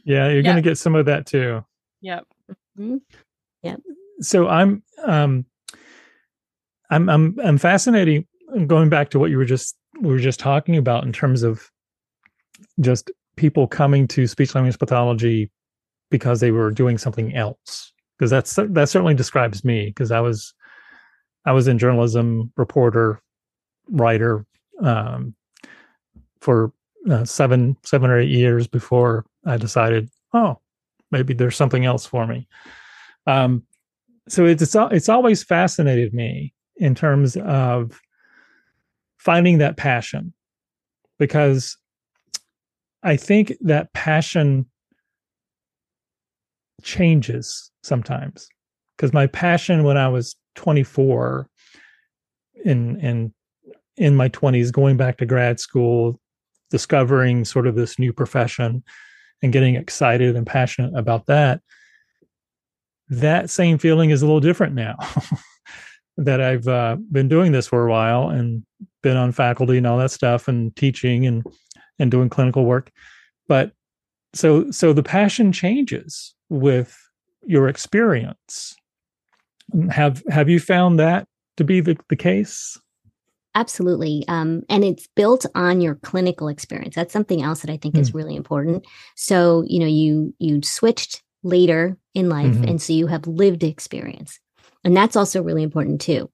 [0.05, 0.45] Yeah, you're yep.
[0.45, 1.63] going to get some of that too.
[2.01, 2.25] Yep.
[2.79, 2.97] Mm-hmm.
[3.61, 3.81] Yep.
[4.21, 5.45] So I'm, um,
[6.89, 8.25] I'm, I'm, I'm fascinating.
[8.65, 11.69] Going back to what you were just, we were just talking about in terms of
[12.79, 15.51] just people coming to speech language pathology
[16.09, 17.91] because they were doing something else.
[18.17, 19.87] Because that's that certainly describes me.
[19.87, 20.53] Because I was,
[21.45, 23.21] I was in journalism, reporter,
[23.89, 24.45] writer,
[24.81, 25.35] um,
[26.41, 26.71] for
[27.09, 30.59] uh, seven seven or eight years before I decided, oh,
[31.11, 32.47] maybe there's something else for me.
[33.27, 33.63] Um,
[34.27, 37.99] so it's, it's it's always fascinated me in terms of
[39.17, 40.33] finding that passion
[41.17, 41.77] because
[43.03, 44.65] I think that passion
[46.81, 48.47] changes sometimes
[48.95, 51.49] because my passion when I was 24
[52.65, 53.33] in in
[53.97, 56.19] in my 20s going back to grad school
[56.69, 58.83] discovering sort of this new profession
[59.41, 61.61] and getting excited and passionate about that
[63.09, 64.95] that same feeling is a little different now
[66.17, 68.63] that i've uh, been doing this for a while and
[69.01, 71.45] been on faculty and all that stuff and teaching and
[71.99, 72.91] and doing clinical work.
[73.47, 73.71] But
[74.33, 76.97] so so the passion changes with
[77.45, 78.75] your experience.
[79.89, 81.27] Have have you found that
[81.57, 82.79] to be the, the case
[83.59, 84.23] Absolutely.
[84.29, 86.95] Um, and it's built on your clinical experience.
[86.95, 87.99] That's something else that I think mm.
[87.99, 88.87] is really important.
[89.17, 92.63] So, you know, you you switched later in life mm-hmm.
[92.63, 94.39] and so you have lived experience.
[94.85, 96.31] And that's also really important too.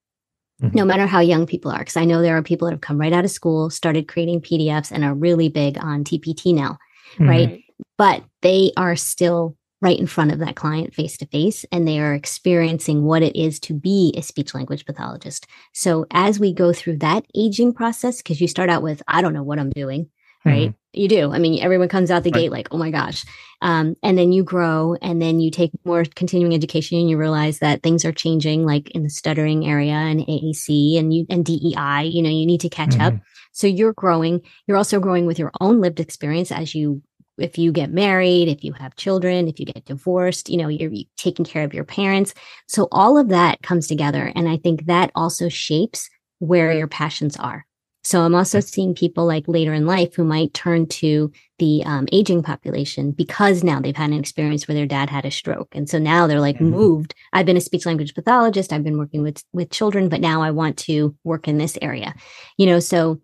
[0.62, 0.78] Mm-hmm.
[0.78, 3.00] No matter how young people are, because I know there are people that have come
[3.00, 6.78] right out of school, started creating PDFs, and are really big on TPT now,
[7.16, 7.28] mm-hmm.
[7.28, 7.64] right?
[7.98, 12.00] But they are still right in front of that client face to face and they
[12.00, 15.48] are experiencing what it is to be a speech language pathologist.
[15.74, 19.34] So as we go through that aging process, because you start out with, I don't
[19.34, 20.10] know what I'm doing.
[20.46, 20.70] right?
[20.70, 21.00] Mm-hmm.
[21.00, 21.34] You do.
[21.34, 22.42] I mean, everyone comes out the right.
[22.44, 23.26] gate like, oh my gosh.
[23.62, 27.60] Um, and then you grow and then you take more continuing education and you realize
[27.60, 32.06] that things are changing, like in the stuttering area and AAC and you and DEI,
[32.06, 33.02] you know, you need to catch mm-hmm.
[33.02, 33.14] up.
[33.52, 34.42] So you're growing.
[34.68, 37.02] You're also growing with your own lived experience as you
[37.38, 40.92] if you get married, if you have children, if you get divorced, you know, you're
[41.18, 42.34] taking care of your parents.
[42.68, 44.32] So all of that comes together.
[44.36, 47.66] And I think that also shapes where your passions are.
[48.06, 52.08] So I'm also seeing people like later in life who might turn to the um,
[52.12, 55.90] aging population because now they've had an experience where their dad had a stroke, and
[55.90, 56.70] so now they're like mm-hmm.
[56.70, 57.16] moved.
[57.34, 58.72] I've been a speech language pathologist.
[58.72, 62.14] I've been working with with children, but now I want to work in this area.
[62.58, 63.22] You know, so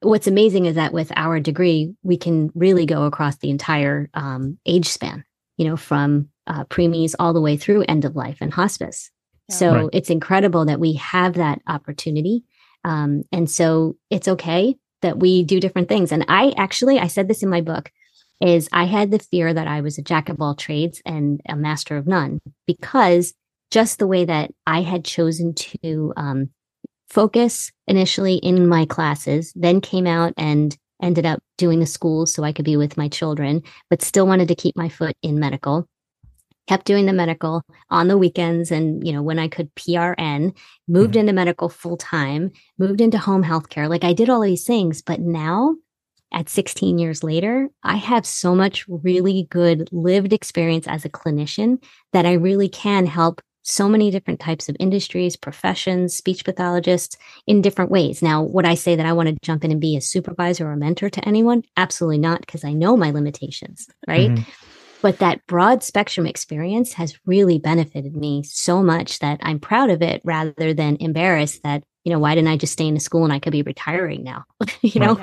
[0.00, 4.58] what's amazing is that with our degree, we can really go across the entire um,
[4.66, 5.24] age span.
[5.56, 9.10] You know, from uh, preemies all the way through end of life and hospice.
[9.48, 9.56] Yeah.
[9.56, 9.88] So right.
[9.92, 12.44] it's incredible that we have that opportunity
[12.84, 16.12] um, and so it's okay that we do different things.
[16.12, 17.90] And I actually, I said this in my book,
[18.40, 21.56] is I had the fear that I was a jack of all trades and a
[21.56, 23.34] master of none because
[23.70, 26.50] just the way that I had chosen to um,
[27.08, 32.42] focus initially in my classes, then came out and ended up doing the schools so
[32.42, 35.86] I could be with my children, but still wanted to keep my foot in medical
[36.68, 40.54] kept doing the medical on the weekends and you know when i could prn
[40.86, 41.20] moved mm-hmm.
[41.20, 45.02] into medical full time moved into home health care like i did all these things
[45.02, 45.74] but now
[46.32, 51.82] at 16 years later i have so much really good lived experience as a clinician
[52.12, 57.62] that i really can help so many different types of industries professions speech pathologists in
[57.62, 60.00] different ways now would i say that i want to jump in and be a
[60.00, 64.50] supervisor or a mentor to anyone absolutely not because i know my limitations right mm-hmm
[65.00, 70.02] but that broad spectrum experience has really benefited me so much that I'm proud of
[70.02, 73.24] it rather than embarrassed that, you know, why didn't I just stay in the school
[73.24, 74.44] and I could be retiring now?
[74.82, 75.14] you know?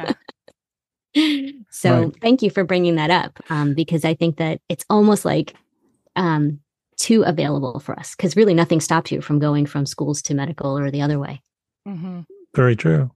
[1.70, 2.14] so right.
[2.22, 5.56] thank you for bringing that up um, because I think that it's almost like
[6.16, 6.60] um,
[6.98, 10.78] too available for us because really nothing stops you from going from schools to medical
[10.78, 11.42] or the other way.
[11.88, 12.22] Mm-hmm.
[12.54, 13.12] Very true.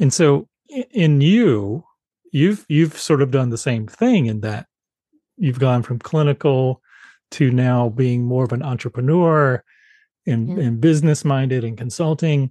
[0.00, 1.84] And so in you,
[2.32, 4.66] you've you've sort of done the same thing in that
[5.36, 6.82] you've gone from clinical
[7.30, 9.62] to now being more of an entrepreneur
[10.26, 10.64] and, yeah.
[10.64, 12.50] and business minded and consulting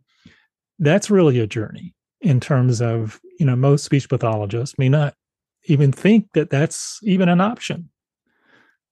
[0.79, 5.13] that's really a journey in terms of you know most speech pathologists may not
[5.65, 7.89] even think that that's even an option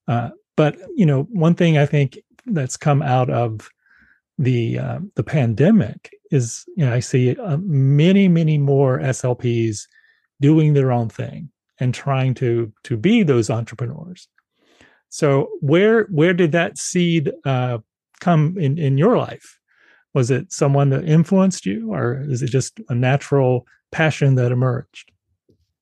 [0.08, 3.70] uh, but you know one thing i think that's come out of
[4.38, 9.88] the uh, the pandemic is you know i see uh, many many more slps
[10.41, 14.28] doing their own thing and trying to to be those entrepreneurs.
[15.10, 17.80] So where where did that seed uh,
[18.20, 19.60] come in in your life?
[20.13, 25.12] Was it someone that influenced you or is it just a natural passion that emerged?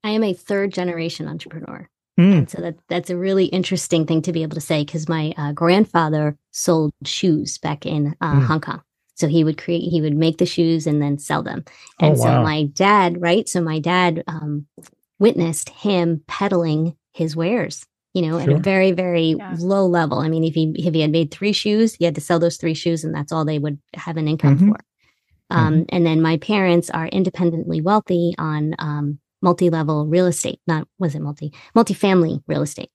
[0.03, 2.38] I am a third generation entrepreneur mm.
[2.38, 5.34] and so that that's a really interesting thing to be able to say because my
[5.38, 8.43] uh, grandfather sold shoes back in uh, mm.
[8.45, 8.82] hong kong
[9.15, 11.63] so he would create, he would make the shoes and then sell them.
[12.02, 12.26] Oh, and oh, wow.
[12.26, 13.47] so my dad, right?
[13.47, 14.65] So my dad um,
[15.19, 18.52] witnessed him peddling his wares you know, sure.
[18.52, 19.56] at a very, very yeah.
[19.58, 20.19] low level.
[20.19, 22.58] I mean, if he if he had made three shoes, he had to sell those
[22.58, 24.69] three shoes, and that's all they would have an income mm-hmm.
[24.69, 24.80] for.
[25.49, 25.84] Um, mm-hmm.
[25.89, 30.60] And then my parents are independently wealthy on um, multi-level real estate.
[30.65, 32.89] Not was it multi multi-family real estate.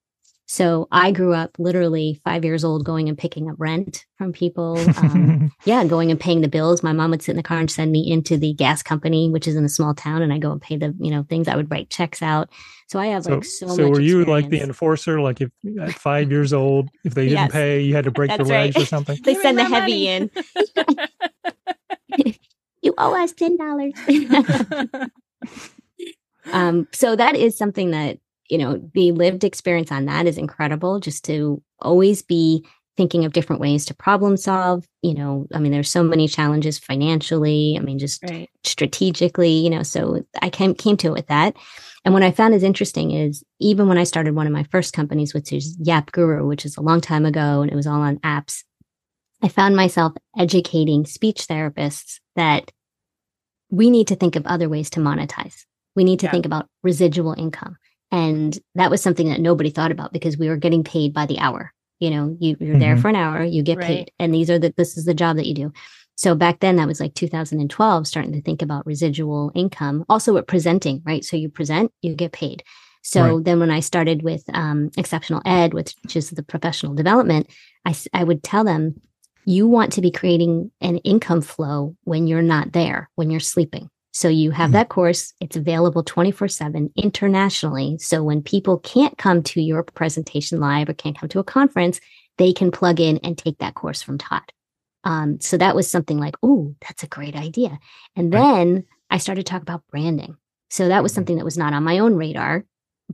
[0.50, 4.78] So I grew up literally five years old going and picking up rent from people.
[4.96, 6.82] Um, yeah, going and paying the bills.
[6.82, 9.46] My mom would sit in the car and send me into the gas company, which
[9.46, 11.48] is in a small town, and I go and pay the you know things.
[11.48, 12.48] I would write checks out.
[12.86, 14.28] So I have so, like so, so were you experience.
[14.28, 15.20] like the enforcer?
[15.20, 15.50] Like if
[15.82, 17.52] at five years old, if they didn't yes.
[17.52, 18.82] pay, you had to break the legs right.
[18.82, 19.18] or something.
[19.24, 20.30] they send the heavy in.
[22.80, 23.92] you owe us ten dollars.
[26.52, 31.00] Um, so that is something that you know, the lived experience on that is incredible
[31.00, 32.64] just to always be
[32.96, 34.84] thinking of different ways to problem solve.
[35.02, 38.48] You know, I mean, there's so many challenges financially, I mean, just right.
[38.64, 41.56] strategically, you know, so I came, came to it with that.
[42.04, 44.94] And what I found is interesting is even when I started one of my first
[44.94, 48.00] companies, which is Yap Guru, which is a long time ago, and it was all
[48.00, 48.64] on apps,
[49.42, 52.72] I found myself educating speech therapists that
[53.70, 55.64] we need to think of other ways to monetize.
[55.98, 56.30] We need to yeah.
[56.30, 57.76] think about residual income.
[58.12, 61.40] And that was something that nobody thought about because we were getting paid by the
[61.40, 61.72] hour.
[61.98, 62.78] You know, you, you're mm-hmm.
[62.78, 63.86] there for an hour, you get right.
[63.86, 64.12] paid.
[64.20, 65.72] And these are the, this is the job that you do.
[66.14, 70.04] So back then that was like 2012, starting to think about residual income.
[70.08, 71.24] Also at presenting, right?
[71.24, 72.62] So you present, you get paid.
[73.02, 73.44] So right.
[73.44, 77.48] then when I started with um, exceptional ed, which is the professional development,
[77.84, 79.00] I, I would tell them,
[79.46, 83.90] you want to be creating an income flow when you're not there, when you're sleeping.
[84.18, 84.72] So you have mm-hmm.
[84.72, 85.32] that course.
[85.40, 87.98] It's available 24 seven internationally.
[88.00, 92.00] So when people can't come to your presentation live or can't come to a conference,
[92.36, 94.42] they can plug in and take that course from Todd.
[95.04, 97.78] Um, so that was something like, oh, that's a great idea.
[98.16, 100.36] And then I started to talk about branding.
[100.68, 101.18] So that was mm-hmm.
[101.18, 102.64] something that was not on my own radar,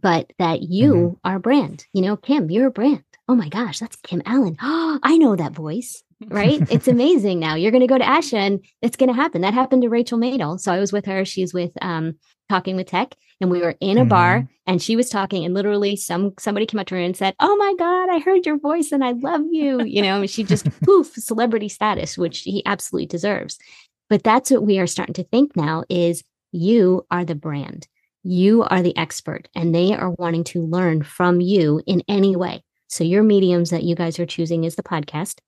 [0.00, 1.28] but that you mm-hmm.
[1.28, 1.84] are a brand.
[1.92, 3.04] You know, Kim, you're a brand.
[3.28, 4.56] Oh my gosh, that's Kim Allen.
[4.62, 6.60] Oh, I know that voice right?
[6.70, 7.54] it's amazing now.
[7.54, 9.42] You're going to go to ASHA and it's going to happen.
[9.42, 10.58] That happened to Rachel Madel.
[10.58, 11.24] So I was with her.
[11.24, 12.14] She's with um,
[12.48, 14.08] Talking with Tech, and we were in a mm-hmm.
[14.10, 17.34] bar and she was talking, and literally some somebody came up to her and said,
[17.40, 20.44] "Oh my God, I heard your voice and I love you." You know, and she
[20.44, 23.58] just poof celebrity status, which he absolutely deserves.
[24.08, 26.22] But that's what we are starting to think now: is
[26.52, 27.86] you are the brand,
[28.22, 32.62] you are the expert, and they are wanting to learn from you in any way.
[32.88, 35.40] So your mediums that you guys are choosing is the podcast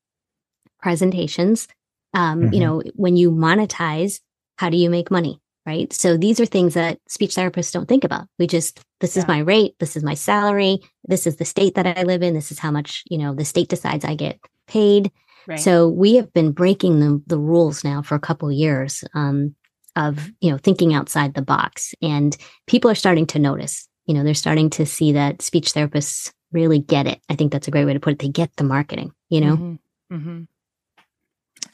[0.86, 1.66] presentations.
[2.14, 2.54] Um, mm-hmm.
[2.54, 4.20] You know, when you monetize,
[4.56, 5.40] how do you make money?
[5.66, 5.92] Right.
[5.92, 8.28] So these are things that speech therapists don't think about.
[8.38, 9.22] We just, this yeah.
[9.22, 9.74] is my rate.
[9.80, 10.78] This is my salary.
[11.08, 12.34] This is the state that I live in.
[12.34, 15.10] This is how much, you know, the state decides I get paid.
[15.48, 15.58] Right.
[15.58, 19.56] So we have been breaking the, the rules now for a couple years um,
[19.96, 21.96] of, you know, thinking outside the box.
[22.00, 22.36] And
[22.68, 26.78] people are starting to notice, you know, they're starting to see that speech therapists really
[26.78, 27.20] get it.
[27.28, 28.18] I think that's a great way to put it.
[28.20, 29.56] They get the marketing, you know?
[29.56, 30.14] Mm-hmm.
[30.14, 30.42] Mm-hmm.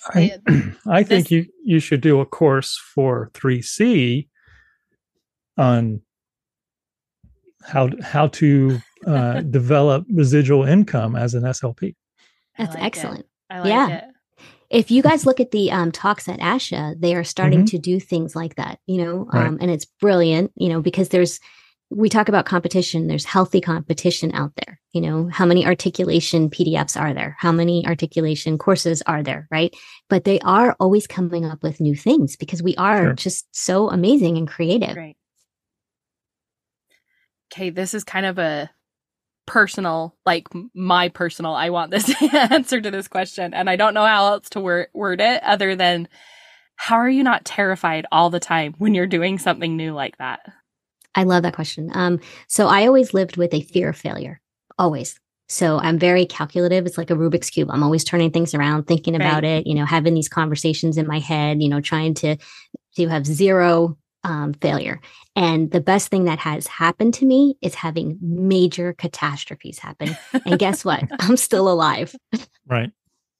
[0.08, 0.38] I,
[0.86, 4.28] I think you, you should do a course for 3C
[5.56, 6.00] on
[7.64, 11.94] how how to uh, develop residual income as an SLP.
[12.58, 13.26] That's like excellent.
[13.50, 13.88] Like yeah.
[13.88, 14.04] It.
[14.70, 17.76] If you guys look at the um, talks at ASHA, they are starting mm-hmm.
[17.76, 19.60] to do things like that, you know, um, right.
[19.60, 21.38] and it's brilliant, you know, because there's
[21.94, 23.06] we talk about competition.
[23.06, 24.80] There's healthy competition out there.
[24.92, 27.36] You know how many articulation pdfs are there?
[27.38, 29.74] How many articulation courses are there right?
[30.08, 33.12] But they are always coming up with new things because we are sure.
[33.14, 34.96] just so amazing and creative.
[34.96, 35.16] Right.
[37.52, 38.70] Okay this is kind of a
[39.44, 44.06] personal like my personal i want this answer to this question and i don't know
[44.06, 46.06] how else to word, word it other than
[46.76, 50.40] how are you not terrified all the time when you're doing something new like that
[51.14, 51.90] I love that question.
[51.94, 54.40] Um, so I always lived with a fear of failure,
[54.78, 55.18] always.
[55.48, 56.86] So I'm very calculative.
[56.86, 57.70] It's like a Rubik's cube.
[57.70, 59.22] I'm always turning things around, thinking right.
[59.22, 59.66] about it.
[59.66, 61.62] You know, having these conversations in my head.
[61.62, 62.36] You know, trying to
[62.96, 65.00] to have zero um, failure.
[65.34, 70.16] And the best thing that has happened to me is having major catastrophes happen.
[70.46, 71.04] And guess what?
[71.20, 72.14] I'm still alive.
[72.66, 72.90] Right.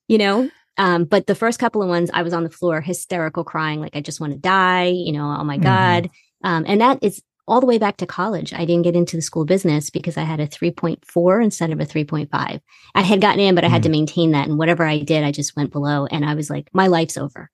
[0.07, 3.43] You know, um, but the first couple of ones, I was on the floor, hysterical,
[3.43, 4.87] crying, like I just want to die.
[4.87, 5.63] You know, oh my mm-hmm.
[5.63, 6.09] god.
[6.43, 8.53] Um, and that is all the way back to college.
[8.53, 11.85] I didn't get into the school business because I had a 3.4 instead of a
[11.85, 12.61] 3.5.
[12.95, 13.91] I had gotten in, but I had mm-hmm.
[13.91, 14.47] to maintain that.
[14.47, 16.05] And whatever I did, I just went below.
[16.05, 17.49] And I was like, my life's over,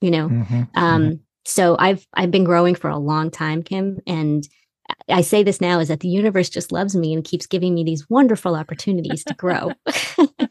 [0.00, 0.28] you know?
[0.28, 0.62] Mm-hmm.
[0.74, 1.14] Um, mm-hmm.
[1.44, 4.00] so I've, I've been growing for a long time, Kim.
[4.06, 4.48] And
[5.08, 7.84] I say this now is that the universe just loves me and keeps giving me
[7.84, 9.72] these wonderful opportunities to grow.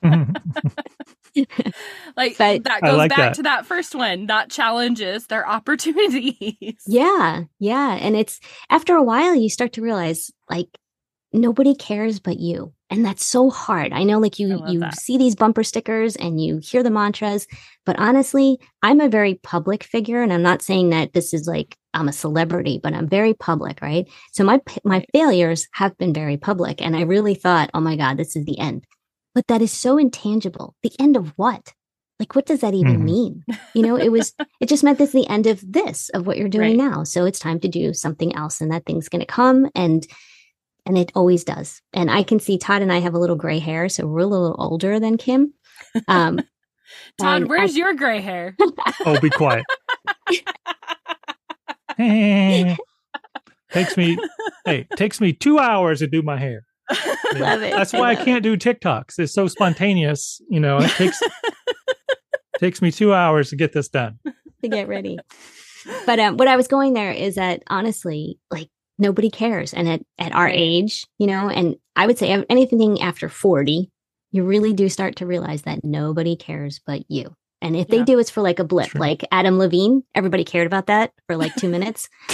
[2.18, 3.34] like but, that goes like back that.
[3.36, 6.82] to that first one not challenges they're opportunities.
[6.88, 10.70] Yeah yeah and it's after a while you start to realize like
[11.34, 13.94] nobody cares but you and that's so hard.
[13.94, 15.00] I know like you you that.
[15.00, 17.48] see these bumper stickers and you hear the mantras
[17.86, 21.76] but honestly i'm a very public figure and i'm not saying that this is like
[21.94, 24.08] i'm a celebrity but i'm very public right?
[24.32, 28.18] So my my failures have been very public and i really thought oh my god
[28.18, 28.86] this is the end
[29.36, 30.76] but that is so intangible.
[30.82, 31.74] The end of what?
[32.20, 33.04] Like, what does that even mm.
[33.04, 33.44] mean?
[33.74, 36.48] You know, it was, it just meant that's the end of this, of what you're
[36.48, 36.90] doing right.
[36.90, 37.04] now.
[37.04, 39.70] So it's time to do something else and that thing's going to come.
[39.76, 40.08] And,
[40.86, 41.82] and it always does.
[41.92, 43.90] And I can see Todd and I have a little gray hair.
[43.90, 45.54] So we're a little older than Kim.
[46.08, 46.40] Um,
[47.20, 48.56] Todd, where's I, your gray hair?
[49.06, 49.66] oh, be quiet.
[53.72, 54.18] takes me,
[54.64, 56.62] hey, takes me two hours to do my hair.
[57.36, 57.72] Love it.
[57.72, 59.20] That's why I, I can't do TikToks.
[59.20, 60.42] It's so spontaneous.
[60.50, 61.20] You know, it takes
[62.60, 64.20] takes me two hours to get this done.
[64.62, 65.18] To get ready.
[66.06, 69.74] But um, what I was going there is that honestly, like nobody cares.
[69.74, 73.92] And at, at our age, you know, and I would say anything after 40,
[74.32, 77.36] you really do start to realize that nobody cares but you.
[77.62, 78.00] And if yeah.
[78.00, 79.00] they do, it's for like a blip, True.
[79.00, 80.04] like Adam Levine.
[80.14, 82.10] Everybody cared about that for like two minutes.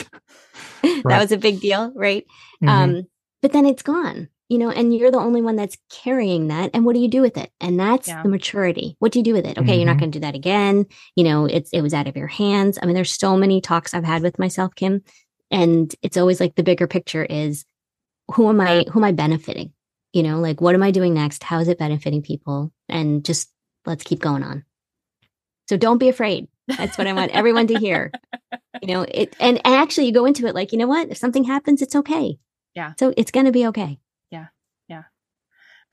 [0.84, 1.04] right.
[1.06, 2.26] That was a big deal, right?
[2.64, 2.70] Mm-hmm.
[2.70, 3.08] Um,
[3.42, 6.72] but then it's gone you know, and you're the only one that's carrying that.
[6.74, 7.50] And what do you do with it?
[7.62, 8.22] And that's yeah.
[8.22, 8.98] the maturity.
[9.00, 9.58] What do you do with it?
[9.58, 9.80] Okay, mm-hmm.
[9.80, 10.00] you're not mm-hmm.
[10.02, 10.88] going to do that again.
[11.16, 12.78] You know, it's it was out of your hands.
[12.82, 15.04] I mean, there's so many talks I've had with myself, Kim,
[15.52, 17.64] and it's always like the bigger picture is
[18.34, 19.72] who am I who am I benefiting?
[20.12, 21.46] You know, like what am I doing next?
[21.46, 22.74] How is it benefiting people?
[22.90, 23.50] And just
[23.86, 24.66] let's keep going on.
[25.70, 26.50] So don't be afraid.
[26.68, 28.12] That's what I want everyone to hear.
[28.82, 31.10] You know, it and, and actually you go into it like, you know what?
[31.10, 32.38] If something happens, it's okay.
[32.76, 32.96] Yeah.
[33.00, 33.98] So it's gonna be okay.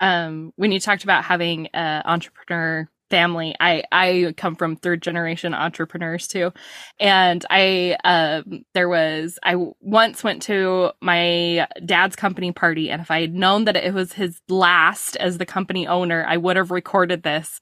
[0.00, 5.54] Um, when you talked about having an entrepreneur family, I I come from third generation
[5.54, 6.52] entrepreneurs too,
[7.00, 13.10] and I um there was I once went to my dad's company party, and if
[13.10, 16.70] I had known that it was his last as the company owner, I would have
[16.70, 17.60] recorded this.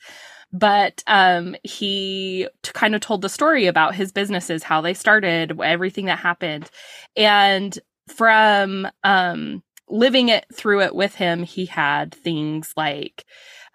[0.53, 5.61] But um, he t- kind of told the story about his businesses, how they started,
[5.61, 6.71] everything that happened,
[7.17, 7.77] and
[8.09, 13.25] from um, living it through it with him, he had things like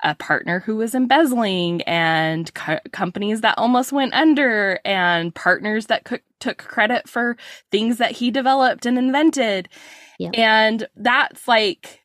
[0.03, 6.05] a partner who was embezzling and co- companies that almost went under and partners that
[6.05, 7.38] co- took credit for
[7.70, 9.70] things that he developed and invented.
[10.18, 10.32] Yep.
[10.36, 12.00] And that's like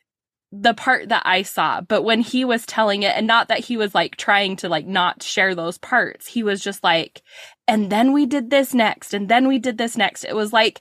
[0.61, 3.77] the part that I saw, but when he was telling it, and not that he
[3.77, 7.23] was like trying to like not share those parts, he was just like,
[7.69, 10.25] and then we did this next, and then we did this next.
[10.25, 10.81] It was like,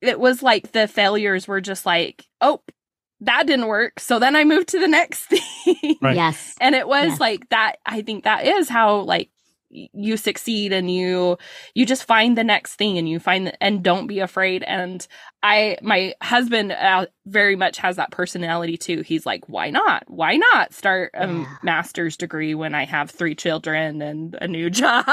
[0.00, 2.60] it was like the failures were just like, oh,
[3.20, 3.98] that didn't work.
[4.00, 5.96] So then I moved to the next thing.
[6.00, 6.16] Right.
[6.16, 6.54] Yes.
[6.60, 7.20] and it was Yes.
[7.20, 7.76] like that.
[7.84, 9.37] I think that is how like y-
[9.70, 11.36] you succeed and you
[11.74, 14.62] you just find the next thing and you find and don't be afraid.
[14.62, 15.06] And
[15.42, 19.02] i my husband uh, very much has that personality too.
[19.02, 20.04] He's like why not?
[20.06, 21.56] Why not start a Yeah.
[21.62, 25.04] master's degree when i have three children and a new job?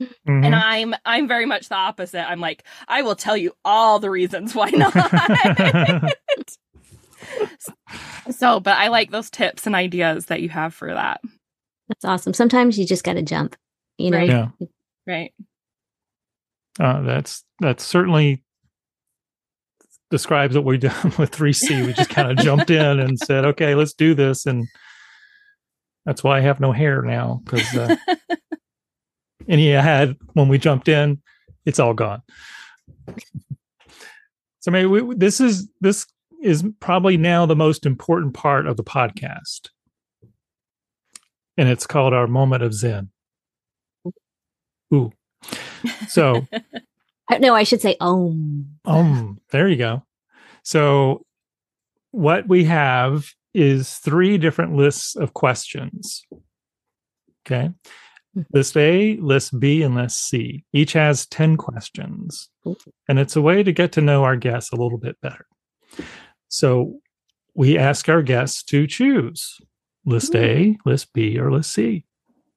[0.00, 0.44] Mhm.
[0.46, 2.24] and i'm i'm very much the opposite.
[2.30, 4.94] I'm like i will tell you all the reasons why not.
[8.30, 11.20] So but i like those tips and ideas that you have for that
[11.88, 12.34] That's awesome.
[12.34, 13.56] Sometimes you just gotta jump.
[13.98, 14.28] You know, Right.
[14.28, 14.48] yeah.
[15.06, 15.32] right
[16.78, 18.44] Uh, that's that's certainly
[20.10, 21.86] describes what we done with 3C.
[21.86, 24.68] We just kind of jumped in and said, "Okay, let's do this." And
[26.06, 27.96] that's why I have no hair now because uh,
[29.48, 31.20] any I had when we jumped in,
[31.66, 32.22] it's all gone.
[34.60, 36.06] So maybe we, this is this
[36.42, 39.70] is probably now the most important part of the podcast,
[41.58, 43.10] and it's called our moment of Zen.
[44.94, 45.12] Ooh,
[46.08, 46.46] so
[47.30, 48.66] Uh, no, I should say um.
[48.86, 50.02] um, there you go.
[50.62, 51.26] So,
[52.10, 56.24] what we have is three different lists of questions.
[57.46, 57.70] Okay.
[58.34, 58.46] Mhm.
[58.52, 60.64] List A, list B, and list C.
[60.72, 62.48] Each has 10 questions.
[63.08, 65.46] And it's a way to get to know our guests a little bit better.
[66.48, 67.00] So,
[67.54, 69.58] we ask our guests to choose
[70.08, 72.04] list A, list B, or list C.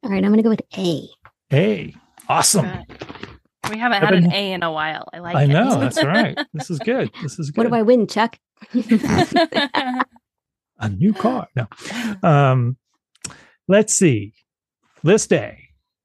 [0.04, 1.08] All right, I'm gonna go with A.
[1.54, 1.94] A.
[2.28, 2.68] Awesome.
[3.70, 5.08] We haven't had an A in a while.
[5.14, 5.48] I like I it.
[5.48, 5.76] know.
[5.80, 6.38] That's right.
[6.54, 7.12] This is good.
[7.22, 7.64] This is good.
[7.66, 8.38] What do I win, Chuck?
[8.74, 10.06] a
[10.90, 11.48] new car.
[11.56, 11.68] No.
[12.24, 12.78] Um,
[13.68, 14.34] let's see.
[15.04, 15.58] List A.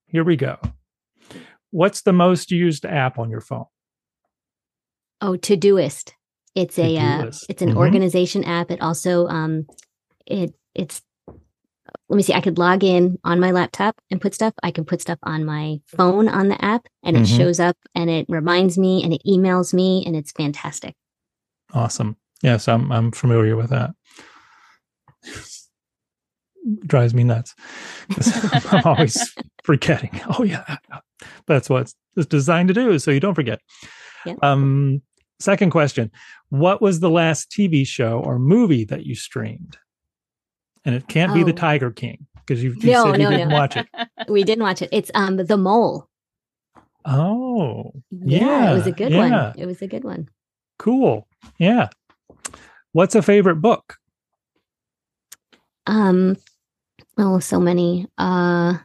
[0.06, 0.58] Here we go.
[1.70, 3.66] What's the most used app on your phone?
[5.22, 6.12] oh, Todoist.
[6.54, 7.76] It's a uh, it's an Mhm.
[7.76, 8.70] organization app.
[8.70, 9.66] It also um
[10.26, 11.02] it it's
[12.08, 12.34] let me see.
[12.34, 14.54] I could log in on my laptop and put stuff.
[14.62, 17.36] I can put stuff on my phone on the app, and it Mhm.
[17.36, 20.94] shows up and it reminds me and it emails me, and it's fantastic.
[21.74, 22.16] Awesome.
[22.42, 23.90] Yes, I'm I'm familiar with that.
[26.86, 27.54] Drives me nuts.
[28.72, 29.32] I'm always
[29.64, 30.10] forgetting.
[30.38, 30.78] Oh yeah,
[31.46, 33.60] that's what it's designed to do, so you don't forget.
[34.42, 35.02] Um,
[35.38, 36.10] second question:
[36.48, 39.78] What was the last TV show or movie that you streamed?
[40.86, 41.56] And it can't be the Oh.
[41.56, 43.54] Tiger King because you, you No, said you no, didn't no.
[43.56, 43.86] watch it.
[44.28, 44.88] We didn't watch it.
[44.92, 46.08] It's um the mole.
[47.04, 49.18] Oh, Yeah, it was a good yeah.
[49.48, 49.54] one.
[49.58, 50.28] It was a good one.
[50.78, 51.28] cool.
[51.58, 51.88] Yeah.
[52.92, 53.96] What's a favorite book?
[55.86, 56.36] Um,
[57.18, 58.06] oh, so many.
[58.18, 58.78] Uh,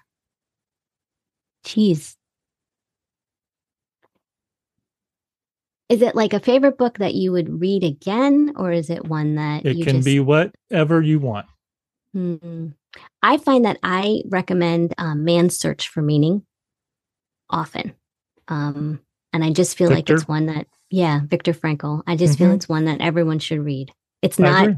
[1.63, 2.17] geez.
[5.89, 9.35] Is it like a favorite book that you would read again, or is it one
[9.35, 10.05] that It you can just?
[10.05, 11.47] be whatever you want.
[12.13, 12.67] Hmm.
[13.21, 16.45] I find that I recommend um, Man's Search for Meaning
[17.49, 17.93] often,
[18.47, 18.99] um,
[19.33, 22.03] and I just feel like it's one that, yeah, Viktor Frankl.
[22.07, 22.55] I just feel Mhm.
[22.55, 23.93] it's one that everyone should read.
[24.21, 24.69] It's not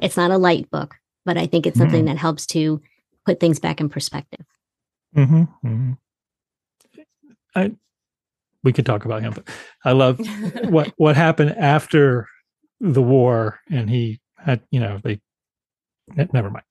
[0.00, 2.06] it's not a light book, but I think it's something Mm.
[2.06, 2.80] that helps to
[3.26, 4.44] put things back in perspective.
[5.14, 5.92] hmm hmm
[7.54, 7.72] I
[8.62, 9.48] we could talk about him, but
[9.84, 10.18] I love
[10.70, 12.28] what what happened after
[12.80, 15.20] the war, and he had you know they
[16.32, 16.64] never mind.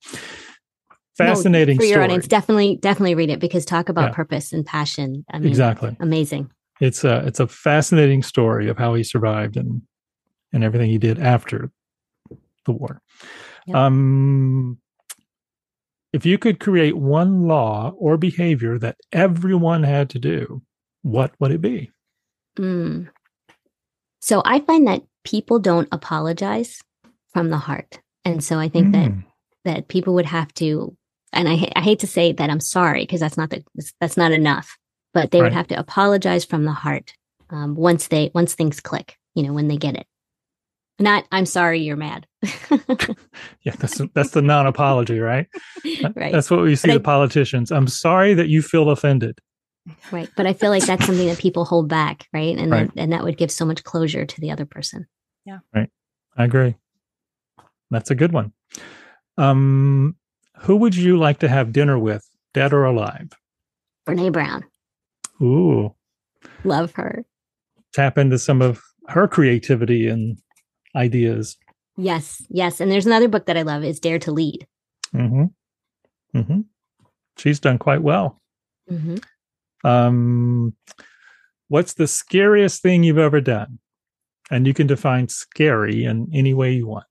[1.19, 2.05] No, Fascinating for your story.
[2.05, 2.27] audience.
[2.27, 4.13] Definitely, definitely read it because talk about Yeah.
[4.15, 5.25] purpose and passion.
[5.31, 5.95] I mean, exactly.
[5.99, 6.49] amazing.
[6.79, 9.81] It's a it's a fascinating story of how he survived and
[10.53, 11.71] and everything he did after
[12.65, 13.01] the war.
[13.67, 13.75] Yep.
[13.75, 14.79] Um,
[16.13, 20.61] if you could create one law or behavior that everyone had to do,
[21.01, 21.91] what would it be?
[22.57, 23.09] Mm.
[24.21, 26.81] So I find that people don't apologize
[27.33, 27.99] from the heart.
[28.25, 28.91] And so I think Mm.
[28.93, 29.11] that
[29.87, 30.95] people would have to
[31.31, 33.63] and I, I hate to say that I'm sorry because that's not the,
[34.01, 34.77] that's not enough,
[35.13, 35.45] but they Right.
[35.47, 37.13] would have to apologize from the heart
[37.51, 40.07] um, once they once things click, you know, when they get it.
[41.01, 42.25] Not I'm sorry you're mad.
[43.63, 45.47] Yeah, that's that's the non-apology, right?
[46.15, 46.31] right.
[46.31, 47.71] That's what we see But I- the politicians.
[47.71, 49.37] I'm sorry that you feel offended.
[50.11, 50.29] Right.
[50.35, 52.57] But I feel like that's something that people hold back, right?
[52.57, 52.93] And Right.
[52.95, 55.07] That, and that would give so much closure to the other person.
[55.45, 55.59] Yeah.
[55.73, 55.89] Right.
[56.37, 56.75] I agree.
[57.91, 58.53] That's a good one.
[59.39, 60.15] Um,
[60.57, 63.31] who would you like to have dinner with, dead or alive?
[64.07, 64.65] Brene Brown.
[65.41, 65.95] Ooh,
[66.63, 67.23] Love her.
[67.93, 70.37] tap into some of her creativity and
[70.95, 71.57] ideas.
[71.97, 72.41] Yes.
[72.49, 72.79] Yes.
[72.81, 74.67] And there's another book that I love is Dare to Lead.
[75.15, 76.37] Mm-hmm.
[76.37, 76.61] Mm-hmm.
[77.37, 78.41] She's done quite well.
[78.91, 79.87] Mm-hmm.
[79.87, 80.73] Um,
[81.69, 83.79] what's the scariest thing you've ever done?
[84.51, 87.05] And you can define scary in any way you want.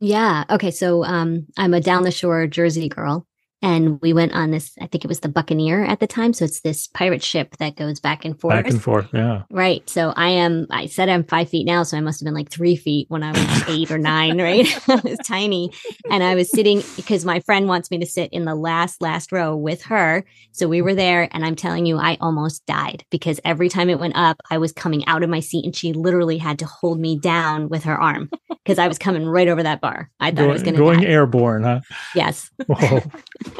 [0.00, 0.44] Yeah.
[0.50, 0.70] Okay.
[0.70, 3.26] So um, I'm a down the shore Jersey girl.
[3.62, 6.32] And we went on this, I think it was the Buccaneer at the time.
[6.34, 8.54] So it's this pirate ship that goes back and forth.
[8.54, 9.08] Back and forth.
[9.14, 9.42] Yeah.
[9.50, 9.88] Right.
[9.88, 11.82] So I am, I said I'm five feet now.
[11.82, 14.66] So I must have been like three feet when I was eight or nine, right?
[14.88, 15.72] I was tiny.
[16.10, 19.32] And I was sitting because my friend wants me to sit in the last, last
[19.32, 20.24] row with her.
[20.52, 21.28] So we were there.
[21.32, 24.72] And I'm telling you, I almost died because every time it went up, I was
[24.72, 27.98] coming out of my seat and she literally had to hold me down with her
[27.98, 28.30] arm
[28.64, 30.10] because I was coming right over that bar.
[30.20, 31.12] I thought I was Going, going to going die.
[31.14, 31.80] airborne, huh?
[32.14, 32.50] yes.
[32.66, 33.00] Whoa.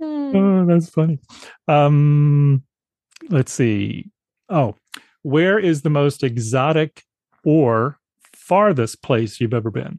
[0.00, 1.18] Oh, that's funny.
[1.68, 2.62] Um,
[3.30, 4.10] let's see.
[4.48, 4.76] Oh,
[5.22, 7.02] where is the most exotic
[7.44, 7.98] or
[8.34, 9.98] farthest place you've ever been?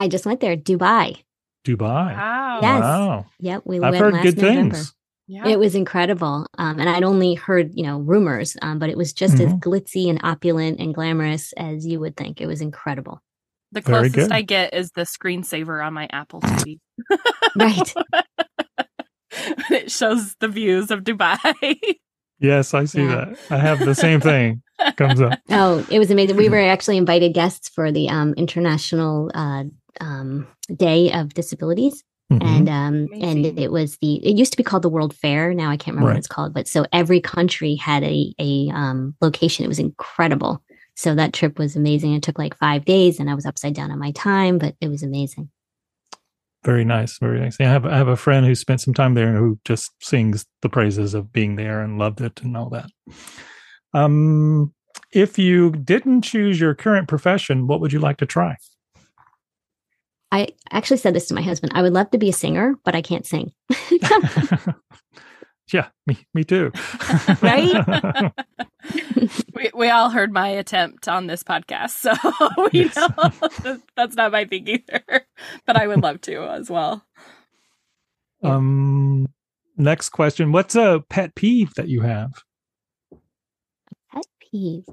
[0.00, 1.22] I just went there, Dubai.
[1.64, 2.16] Dubai.
[2.16, 2.58] Wow.
[2.60, 2.80] Yes.
[2.80, 3.26] Wow.
[3.40, 3.62] Yep.
[3.64, 4.76] We I've went heard last good November.
[4.76, 4.94] things.
[5.28, 5.48] Yeah.
[5.48, 6.46] It was incredible.
[6.58, 9.60] Um, and I'd only heard, you know, rumors, um, but it was just as Mhm.
[9.60, 12.40] glitzy and opulent and glamorous as you would think.
[12.40, 13.22] It was incredible.
[13.72, 14.30] The closest.
[14.30, 16.78] I get is the screensaver on my Apple TV.
[17.56, 17.92] Right.
[19.70, 21.38] it shows the views of Dubai.
[22.38, 23.26] Yes, I see Yeah.
[23.26, 23.38] that.
[23.50, 24.62] I have the same thing.
[24.96, 25.38] Comes up.
[25.50, 26.36] Oh, it was amazing.
[26.36, 29.64] We were actually invited guests for the um, International uh,
[30.00, 32.02] um, Day of Disabilities.
[32.32, 32.42] Mhm.
[32.44, 35.52] And um, and it was the it used to be called the World Fair.
[35.54, 36.14] Now I can't remember Right.
[36.14, 39.64] what it's called, but so every country had a a um, location.
[39.64, 40.62] It was incredible.
[40.94, 42.14] So that trip was amazing.
[42.14, 44.88] It took like five days, and I was upside down on my time, but it
[44.88, 45.50] was amazing.
[46.64, 47.18] Very nice.
[47.18, 47.56] Very nice.
[47.60, 50.68] I have I have a friend who spent some time there who just sings the
[50.68, 52.86] praises of being there and loved it and all that.
[53.94, 54.72] Um,
[55.10, 58.56] if you didn't choose your current profession, what would you like to try?
[60.30, 61.72] I actually said this to my husband.
[61.74, 63.52] I would love to be a singer, but I can't sing.
[65.72, 66.72] yeah, me me too.
[67.42, 68.32] Right?
[69.54, 72.12] we, we all heard my attempt on this podcast, so
[72.72, 72.96] we Yes.
[72.96, 75.02] know that's not my thing either.
[75.66, 77.04] But I would love to as well.
[78.42, 79.26] um,
[79.76, 82.32] next question: What's a pet peeve that you have?
[84.12, 84.84] Pet peeve.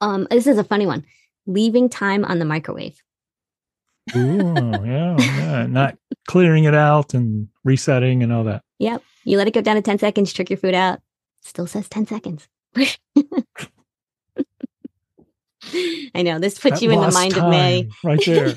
[0.00, 1.04] Um, this is a funny one.
[1.46, 3.02] Leaving time on the microwave.
[4.16, 5.96] Ooh, yeah, yeah, not
[6.26, 8.62] clearing it out and resetting and all that.
[8.78, 9.02] Yep.
[9.24, 11.00] You let it go down to 10 seconds, trick your food out.
[11.42, 12.48] Still says 10 seconds.
[16.14, 16.38] I know.
[16.38, 17.88] This puts That you in the lost mind of May.
[18.04, 18.54] right there.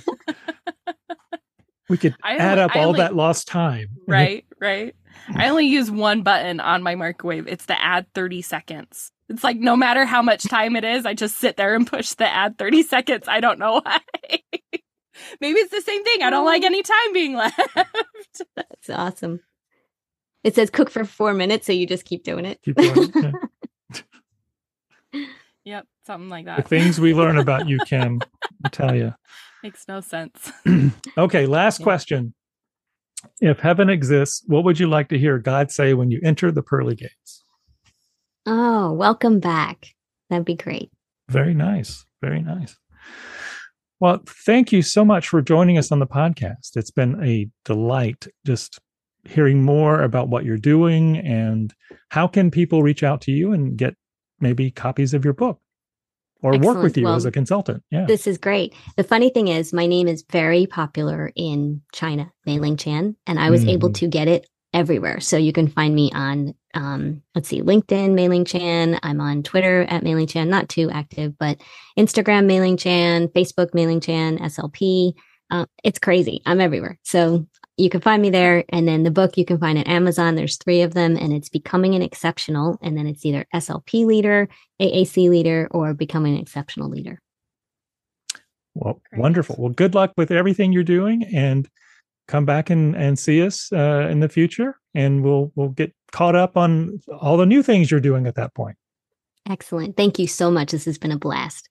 [1.90, 3.88] we could I add only- up I all only- that lost time.
[4.08, 4.96] Right, right.
[5.30, 5.50] I mm.
[5.50, 7.48] only use one button on my microwave.
[7.48, 9.12] It's the add 30 seconds.
[9.30, 12.14] It's like no matter how much time it is, I just sit there and push
[12.14, 13.28] the add 30 seconds.
[13.28, 14.00] I don't know why.
[15.42, 16.22] Maybe it's the same thing.
[16.24, 16.66] I don't like mm.
[16.66, 17.60] any time being left.
[18.56, 19.42] That's awesome.
[20.44, 22.62] It says cook for four minutes, so you just keep doing it.
[22.62, 23.12] Keep going.
[25.14, 25.22] Yeah.
[25.66, 26.58] yep, something like that.
[26.58, 26.70] The that.
[26.70, 28.22] things we learn about you, Kim,
[28.64, 29.14] I tell you.
[29.64, 30.52] Makes no sense.
[31.18, 31.84] Okay, last Yeah.
[31.84, 32.34] question.
[33.42, 36.62] If heaven exists, what would you like to hear God say when you enter the
[36.62, 37.44] pearly gates?
[38.46, 39.96] Oh, welcome back.
[40.30, 40.92] That'd be great.
[41.30, 42.06] Very nice.
[42.22, 42.76] Very nice.
[44.06, 46.76] Well, thank you so much for joining us on the podcast.
[46.76, 48.78] It's been a delight just
[49.24, 51.74] hearing more about what you're doing and
[52.10, 53.96] how can people reach out to you and get
[54.40, 55.60] maybe copies of your book
[56.44, 57.82] or work with you Well, as a consultant.
[57.90, 58.06] Yeah.
[58.06, 58.76] This is great.
[58.96, 63.40] The funny thing is, my name is very popular in China, Mai Ling Chan, and
[63.40, 63.96] I was able Mhm.
[63.96, 65.20] to get it everywhere.
[65.20, 69.00] So you can find me on, um, let's see, LinkedIn, Mai Ling Chan.
[69.02, 71.60] I'm on Twitter at Mai Ling Chan, not too active, but
[71.98, 75.14] Instagram, Mai Ling Chan, Facebook, Mai Ling Chan, SLP.
[75.50, 76.42] Uh, it's crazy.
[76.46, 77.00] I'm everywhere.
[77.04, 77.48] So
[77.78, 78.66] you can find me there.
[78.70, 80.36] And then the book you can find at Amazon.
[80.36, 82.78] There's three of them, and it's Becoming an Exceptional.
[82.82, 84.50] And then it's either SLP leader,
[84.82, 87.22] AAC leader, or Becoming an Exceptional leader.
[88.74, 89.22] Well, Great.
[89.22, 89.56] wonderful.
[89.58, 91.70] Well, good luck with everything you're doing, and
[92.28, 96.36] come back and, and see us uh, in the future, and we'll we'll get caught
[96.36, 98.78] up on all the new things you're doing at that point.
[99.48, 99.98] Excellent.
[99.98, 100.72] Thank you so much.
[100.72, 101.70] This has been a blast.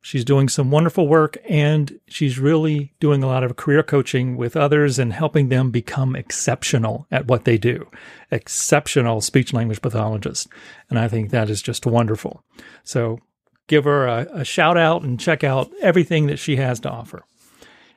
[0.00, 4.56] She's doing some wonderful work and she's really doing a lot of career coaching with
[4.56, 7.88] others and helping them become exceptional at what they do.
[8.30, 10.46] Exceptional speech language pathologists.
[10.88, 12.44] And I think that is just wonderful.
[12.84, 13.18] So
[13.66, 17.24] give her a, a shout out and check out everything that she has to offer.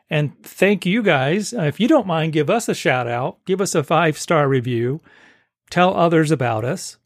[0.09, 1.53] And thank you guys.
[1.53, 4.47] Uh, if you don't mind, give us a shout out, give us a five star
[4.49, 5.01] review,
[5.69, 6.97] tell others about us,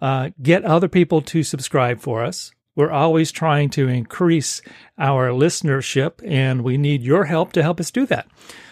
[0.00, 2.52] uh, get other people to subscribe for us.
[2.76, 4.62] We're always trying to increase
[4.98, 8.28] our listenership, and we need your help to help us do that.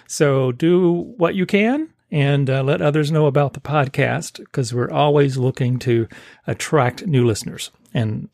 [0.06, 4.90] So do what you can and uh, let others know about the podcast because we're
[4.90, 6.06] always looking to
[6.46, 7.70] attract new listeners.
[7.92, 8.28] And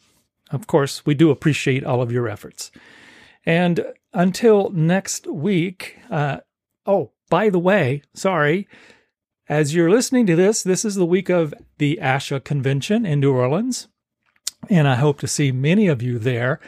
[0.50, 2.70] of course, we do appreciate all of your efforts.
[3.46, 6.38] And until next week, uh,
[6.84, 8.68] oh, by the way, sorry,
[9.48, 13.32] as you're listening to this, this is the week of the ASHA convention in New
[13.32, 13.88] Orleans,
[14.70, 16.60] and I hope to see many of you there.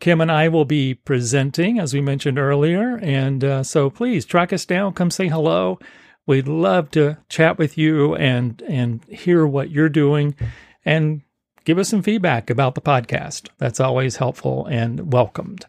[0.00, 4.52] Kim and I will be presenting, as we mentioned earlier, and uh, so please track
[4.52, 5.78] us down, come say hello.
[6.26, 10.34] We'd love to chat with you and and hear what you're doing,
[10.84, 11.22] and
[11.64, 13.48] give us some feedback about the podcast.
[13.58, 15.64] That's always helpful and welcomed.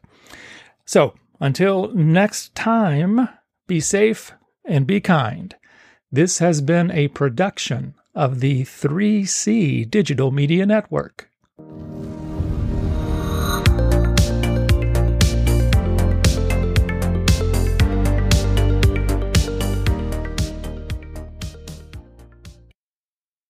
[0.86, 3.29] So until next time,
[3.67, 4.33] be safe
[4.65, 5.55] and be kind.
[6.11, 11.29] This has been a production of the 3C Digital Media Network.
[11.58, 12.24] Música